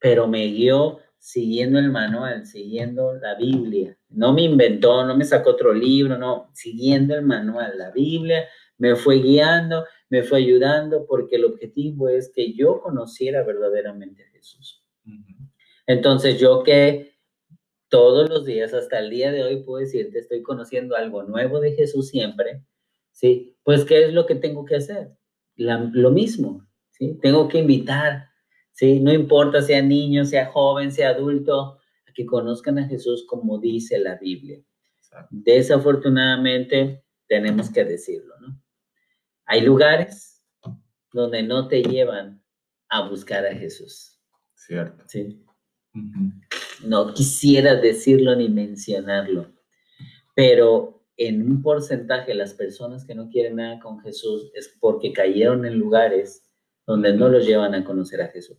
Pero 0.00 0.26
me 0.26 0.46
guió 0.46 0.98
siguiendo 1.18 1.78
el 1.78 1.90
manual, 1.90 2.44
siguiendo 2.46 3.14
la 3.14 3.36
Biblia. 3.36 3.96
No 4.08 4.32
me 4.32 4.42
inventó, 4.42 5.04
no 5.06 5.16
me 5.16 5.24
sacó 5.24 5.50
otro 5.50 5.72
libro, 5.72 6.18
no, 6.18 6.50
siguiendo 6.54 7.14
el 7.14 7.22
manual, 7.24 7.78
la 7.78 7.90
Biblia 7.92 8.46
me 8.78 8.94
fue 8.94 9.20
guiando, 9.20 9.86
me 10.10 10.22
fue 10.22 10.38
ayudando, 10.38 11.06
porque 11.06 11.36
el 11.36 11.44
objetivo 11.44 12.08
es 12.08 12.30
que 12.34 12.52
yo 12.52 12.80
conociera 12.80 13.42
verdaderamente 13.42 14.24
a 14.24 14.30
Jesús. 14.30 14.84
Entonces, 15.86 16.38
yo 16.38 16.62
que 16.62 17.15
todos 17.96 18.28
los 18.28 18.44
días, 18.44 18.74
hasta 18.74 18.98
el 18.98 19.08
día 19.08 19.32
de 19.32 19.42
hoy, 19.42 19.62
puedo 19.62 19.80
decirte, 19.80 20.18
estoy 20.18 20.42
conociendo 20.42 20.96
algo 20.96 21.22
nuevo 21.22 21.60
de 21.60 21.72
Jesús 21.72 22.08
siempre, 22.08 22.62
¿sí? 23.10 23.56
Pues, 23.62 23.86
¿qué 23.86 24.04
es 24.04 24.12
lo 24.12 24.26
que 24.26 24.34
tengo 24.34 24.66
que 24.66 24.76
hacer? 24.76 25.16
lo 25.56 26.10
mismo, 26.10 26.68
¿sí? 26.90 27.18
Tengo 27.22 27.48
que 27.48 27.56
invitar, 27.56 28.28
¿sí? 28.72 29.00
No 29.00 29.14
importa 29.14 29.62
sea 29.62 29.80
niño, 29.80 30.26
sea 30.26 30.44
joven, 30.44 30.92
sea 30.92 31.08
adulto, 31.08 31.78
a 32.06 32.12
que 32.12 32.26
conozcan 32.26 32.78
a 32.78 32.86
Jesús 32.86 33.24
como 33.26 33.58
dice 33.58 33.98
la 33.98 34.16
Biblia. 34.16 34.60
Desafortunadamente, 35.30 37.02
tenemos 37.26 37.70
que 37.70 37.86
decirlo, 37.86 38.38
¿no? 38.40 38.60
Hay 39.46 39.62
lugares 39.62 40.44
donde 41.14 41.42
no 41.42 41.66
te 41.66 41.82
llevan 41.82 42.44
a 42.90 43.08
buscar 43.08 43.46
a 43.46 43.54
Jesús. 43.54 44.20
Cierto. 44.54 45.02
Sí. 45.08 45.45
No 46.84 47.14
quisiera 47.14 47.76
decirlo 47.76 48.36
ni 48.36 48.48
mencionarlo, 48.48 49.52
pero 50.34 50.96
en 51.16 51.42
un 51.42 51.62
porcentaje 51.62 52.34
las 52.34 52.52
personas 52.52 53.06
que 53.06 53.14
no 53.14 53.30
quieren 53.30 53.56
nada 53.56 53.80
con 53.80 54.00
Jesús 54.00 54.50
es 54.54 54.76
porque 54.80 55.12
cayeron 55.12 55.64
en 55.64 55.78
lugares 55.78 56.42
donde 56.86 57.14
no 57.14 57.28
los 57.28 57.46
llevan 57.46 57.74
a 57.74 57.84
conocer 57.84 58.20
a 58.20 58.28
Jesús. 58.28 58.58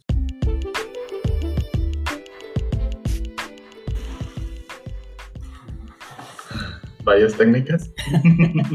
Varias 7.04 7.38
técnicas. 7.38 7.94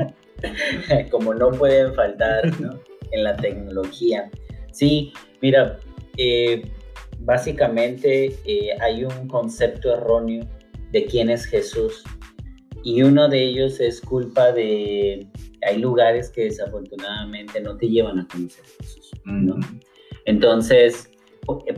Como 1.11 1.35
no 1.35 1.51
pueden 1.51 1.95
faltar 1.95 2.45
en 3.11 3.25
la 3.25 3.37
tecnología. 3.37 4.31
Sí, 4.73 5.13
mira, 5.41 5.79
eh, 6.17 6.63
básicamente 7.25 8.37
eh, 8.45 8.71
hay 8.81 9.05
un 9.05 9.29
concepto 9.29 9.93
erróneo 9.93 10.47
de 10.91 11.07
quién 11.07 11.31
es 11.31 11.47
Jesús 11.47 12.05
y 12.85 13.03
uno 13.03 13.29
de 13.29 13.43
ellos 13.43 13.81
es 13.81 14.01
culpa 14.01 14.53
de, 14.53 15.27
hay 15.67 15.79
lugares 15.79 16.31
que 16.31 16.45
desafortunadamente 16.45 17.61
no 17.61 17.77
te 17.77 17.89
llevan 17.89 18.19
a 18.19 18.27
conocer 18.27 18.65
a 18.65 18.83
Jesús, 18.83 19.11
¿no? 19.25 19.57
Entonces, 20.25 21.11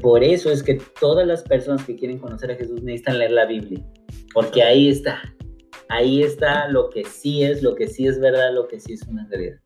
por 0.01 0.25
eso 0.25 0.51
es 0.51 0.63
que 0.63 0.79
todas 1.01 1.27
las 1.27 1.43
personas 1.43 1.85
que 1.85 1.97
quieren 1.97 2.19
conocer 2.19 2.51
a 2.51 2.57
Jesús 2.57 2.83
necesitan 2.83 3.19
leer 3.19 3.33
la 3.33 3.47
Biblia, 3.47 3.85
porque 4.33 4.63
ahí 4.63 4.89
está, 4.89 5.23
ahí 5.89 6.23
está 6.23 6.69
lo 6.69 6.89
que 6.91 7.05
sí 7.05 7.43
es, 7.43 7.63
lo 7.63 7.75
que 7.75 7.87
sí 7.87 8.07
es 8.07 8.19
verdad, 8.19 8.53
lo 8.55 8.67
que 8.67 8.81
sí 8.81 8.95
es 8.95 9.03
una 9.07 9.27
realidad. 9.29 9.59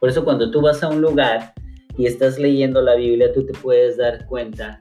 Por 0.00 0.08
eso 0.08 0.24
cuando 0.24 0.50
tú 0.50 0.60
vas 0.60 0.82
a 0.82 0.88
un 0.88 1.00
lugar 1.00 1.52
y 1.96 2.06
estás 2.06 2.38
leyendo 2.38 2.82
la 2.82 2.96
Biblia, 2.96 3.32
tú 3.32 3.44
te 3.44 3.52
puedes 3.54 3.96
dar 3.96 4.26
cuenta 4.26 4.80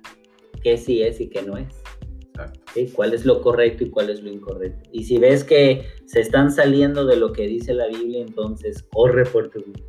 qué 0.65 0.79
sí 0.79 1.03
es 1.03 1.21
y 1.21 1.29
qué 1.29 1.43
no 1.43 1.57
es. 1.57 2.91
¿Cuál 2.95 3.13
es 3.13 3.23
lo 3.23 3.39
correcto 3.41 3.83
y 3.83 3.91
cuál 3.91 4.09
es 4.09 4.23
lo 4.23 4.31
incorrecto? 4.31 4.89
Y 4.91 5.03
si 5.03 5.19
ves 5.19 5.43
que 5.43 5.85
se 6.07 6.21
están 6.21 6.51
saliendo 6.51 7.05
de 7.05 7.17
lo 7.17 7.31
que 7.33 7.43
dice 7.43 7.71
la 7.75 7.85
Biblia, 7.85 8.21
entonces 8.21 8.83
corre 8.91 9.25
por 9.25 9.51
tu 9.51 9.59
vida. 9.59 9.85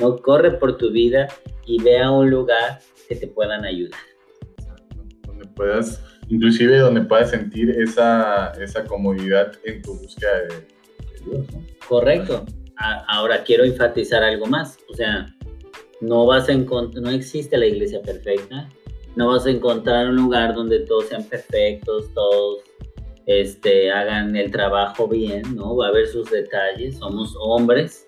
No 0.00 0.16
corre 0.18 0.52
por 0.52 0.78
tu 0.78 0.92
vida 0.92 1.26
y 1.66 1.82
ve 1.82 1.98
a 1.98 2.12
un 2.12 2.30
lugar 2.30 2.78
que 3.08 3.16
te 3.16 3.26
puedan 3.26 3.64
ayudar. 3.64 3.98
Donde 5.26 5.48
puedas, 5.48 6.00
inclusive 6.28 6.78
donde 6.78 7.00
puedas 7.00 7.30
sentir 7.30 7.70
esa, 7.70 8.52
esa 8.62 8.84
comodidad 8.84 9.54
en 9.64 9.82
tu 9.82 9.98
búsqueda 9.98 10.42
de, 10.42 10.68
Dios. 11.28 11.46
Correcto. 11.88 12.46
ahora 13.08 13.42
quiero 13.42 13.64
enfatizar 13.64 14.22
algo 14.22 14.46
más. 14.46 14.78
O 14.88 14.94
sea, 14.94 15.26
no 16.00 16.26
vas 16.26 16.48
a 16.48 16.54
no 16.54 17.10
existe 17.10 17.58
la 17.58 17.66
iglesia 17.66 18.00
perfecta, 18.02 18.68
no 19.16 19.28
vas 19.28 19.46
a 19.46 19.50
encontrar 19.50 20.08
un 20.08 20.16
lugar 20.16 20.54
donde 20.54 20.80
todos 20.80 21.06
sean 21.06 21.24
perfectos, 21.24 22.12
todos 22.14 22.60
este, 23.26 23.90
hagan 23.90 24.36
el 24.36 24.50
trabajo 24.50 25.08
bien, 25.08 25.42
¿no? 25.56 25.76
Va 25.76 25.86
a 25.86 25.88
haber 25.88 26.06
sus 26.06 26.30
detalles, 26.30 26.98
somos 26.98 27.34
hombres, 27.40 28.04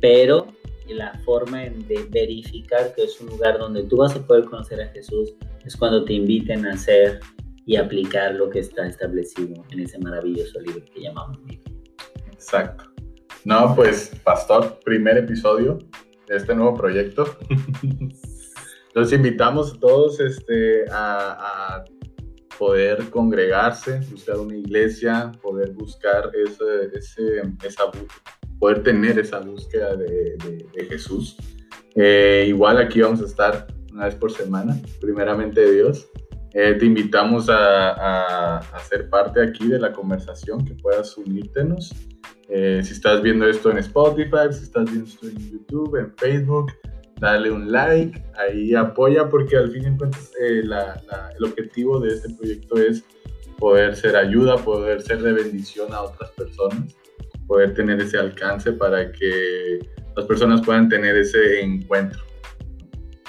pero 0.00 0.46
la 0.88 1.18
forma 1.24 1.60
de 1.60 2.06
verificar 2.10 2.94
que 2.94 3.04
es 3.04 3.20
un 3.20 3.28
lugar 3.28 3.58
donde 3.58 3.84
tú 3.84 3.96
vas 3.96 4.14
a 4.14 4.26
poder 4.26 4.44
conocer 4.44 4.80
a 4.82 4.88
Jesús 4.88 5.32
es 5.64 5.76
cuando 5.76 6.04
te 6.04 6.14
inviten 6.14 6.66
a 6.66 6.72
hacer 6.72 7.20
y 7.64 7.76
aplicar 7.76 8.34
lo 8.34 8.50
que 8.50 8.58
está 8.58 8.86
establecido 8.86 9.64
en 9.70 9.80
ese 9.80 9.98
maravilloso 10.00 10.60
libro 10.60 10.84
que 10.92 11.02
llamamos 11.02 11.38
Biblia. 11.44 11.72
Exacto. 12.32 12.84
No, 13.44 13.74
pues, 13.74 14.12
pastor, 14.24 14.80
primer 14.84 15.16
episodio 15.16 15.78
de 16.26 16.36
este 16.36 16.54
nuevo 16.54 16.74
proyecto. 16.74 17.24
Los 18.94 19.12
invitamos 19.12 19.74
a 19.74 19.80
todos 19.80 20.20
este, 20.20 20.84
a, 20.90 21.84
poder 22.58 23.10
congregarse, 23.10 24.00
buscar 24.10 24.38
una 24.38 24.56
iglesia, 24.56 25.32
poder 25.42 25.72
buscar 25.72 26.30
ese, 26.34 26.96
ese, 26.96 27.42
esa 27.64 27.90
poder 28.60 28.84
tener 28.84 29.18
esa 29.18 29.40
búsqueda 29.40 29.96
de, 29.96 30.36
Jesús. 30.88 31.36
Eh, 31.96 32.44
igual 32.46 32.78
aquí 32.78 33.00
vamos 33.00 33.20
a 33.22 33.24
estar 33.24 33.66
una 33.90 34.04
vez 34.04 34.14
por 34.14 34.30
semana, 34.30 34.80
primeramente 35.00 35.60
de 35.62 35.72
Dios. 35.72 36.08
Eh, 36.52 36.74
te 36.78 36.84
invitamos 36.84 37.48
a, 37.48 38.58
a, 38.58 38.80
ser 38.80 39.08
parte 39.08 39.42
aquí 39.42 39.66
de 39.66 39.80
la 39.80 39.92
conversación, 39.92 40.64
que 40.64 40.74
puedas 40.74 41.16
unírtenos. 41.16 41.92
Eh, 42.48 42.82
si 42.84 42.92
estás 42.92 43.22
viendo 43.22 43.48
esto 43.48 43.70
en 43.70 43.78
Spotify, 43.78 44.52
si 44.52 44.64
estás 44.64 44.84
viendo 44.84 45.08
esto 45.08 45.26
en 45.26 45.50
YouTube, 45.50 45.96
en 45.96 46.14
Facebook, 46.16 46.70
dale 47.22 47.52
un 47.52 47.70
like, 47.70 48.20
ahí 48.34 48.74
apoya 48.74 49.28
porque 49.28 49.56
al 49.56 49.70
fin 49.70 49.94
y 49.94 49.96
cuentas 49.96 50.32
eh, 50.42 50.62
el 50.64 51.44
objetivo 51.44 52.00
de 52.00 52.14
este 52.14 52.34
proyecto 52.34 52.76
es 52.78 53.04
poder 53.60 53.94
ser 53.94 54.16
ayuda, 54.16 54.56
poder 54.56 55.00
ser 55.00 55.22
de 55.22 55.32
bendición 55.32 55.94
a 55.94 56.02
otras 56.02 56.32
personas, 56.32 56.96
poder 57.46 57.74
tener 57.74 58.00
ese 58.00 58.18
alcance 58.18 58.72
para 58.72 59.12
que 59.12 59.78
las 60.16 60.26
personas 60.26 60.62
puedan 60.62 60.88
tener 60.88 61.16
ese 61.16 61.60
encuentro. 61.60 62.18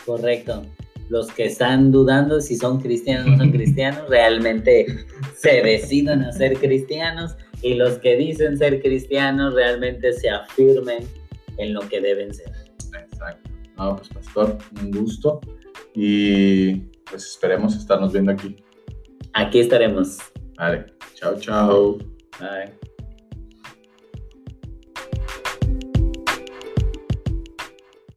Correcto. 0.03 0.65
Los 1.09 1.31
que 1.31 1.45
están 1.45 1.91
dudando 1.91 2.41
si 2.41 2.55
son 2.55 2.81
cristianos 2.81 3.27
o 3.27 3.29
no 3.29 3.37
son 3.37 3.51
cristianos, 3.51 4.09
realmente 4.09 4.87
se 5.35 5.61
deciden 5.61 6.23
a 6.23 6.31
ser 6.31 6.57
cristianos 6.57 7.35
y 7.61 7.75
los 7.75 7.99
que 7.99 8.15
dicen 8.17 8.57
ser 8.57 8.81
cristianos 8.81 9.53
realmente 9.53 10.13
se 10.13 10.31
afirmen 10.31 11.07
en 11.57 11.75
lo 11.75 11.81
que 11.81 12.01
deben 12.01 12.33
ser. 12.33 12.62
No, 13.83 13.97
pues 13.97 14.07
pastor, 14.07 14.57
un 14.81 14.91
gusto 14.91 15.41
y 15.93 16.75
pues 17.09 17.25
esperemos 17.25 17.75
estarnos 17.75 18.13
viendo 18.13 18.31
aquí. 18.31 18.55
Aquí 19.33 19.59
estaremos. 19.59 20.19
Vale, 20.57 20.85
chao, 21.15 21.37
chao. 21.37 21.97
Bye. 22.39 22.92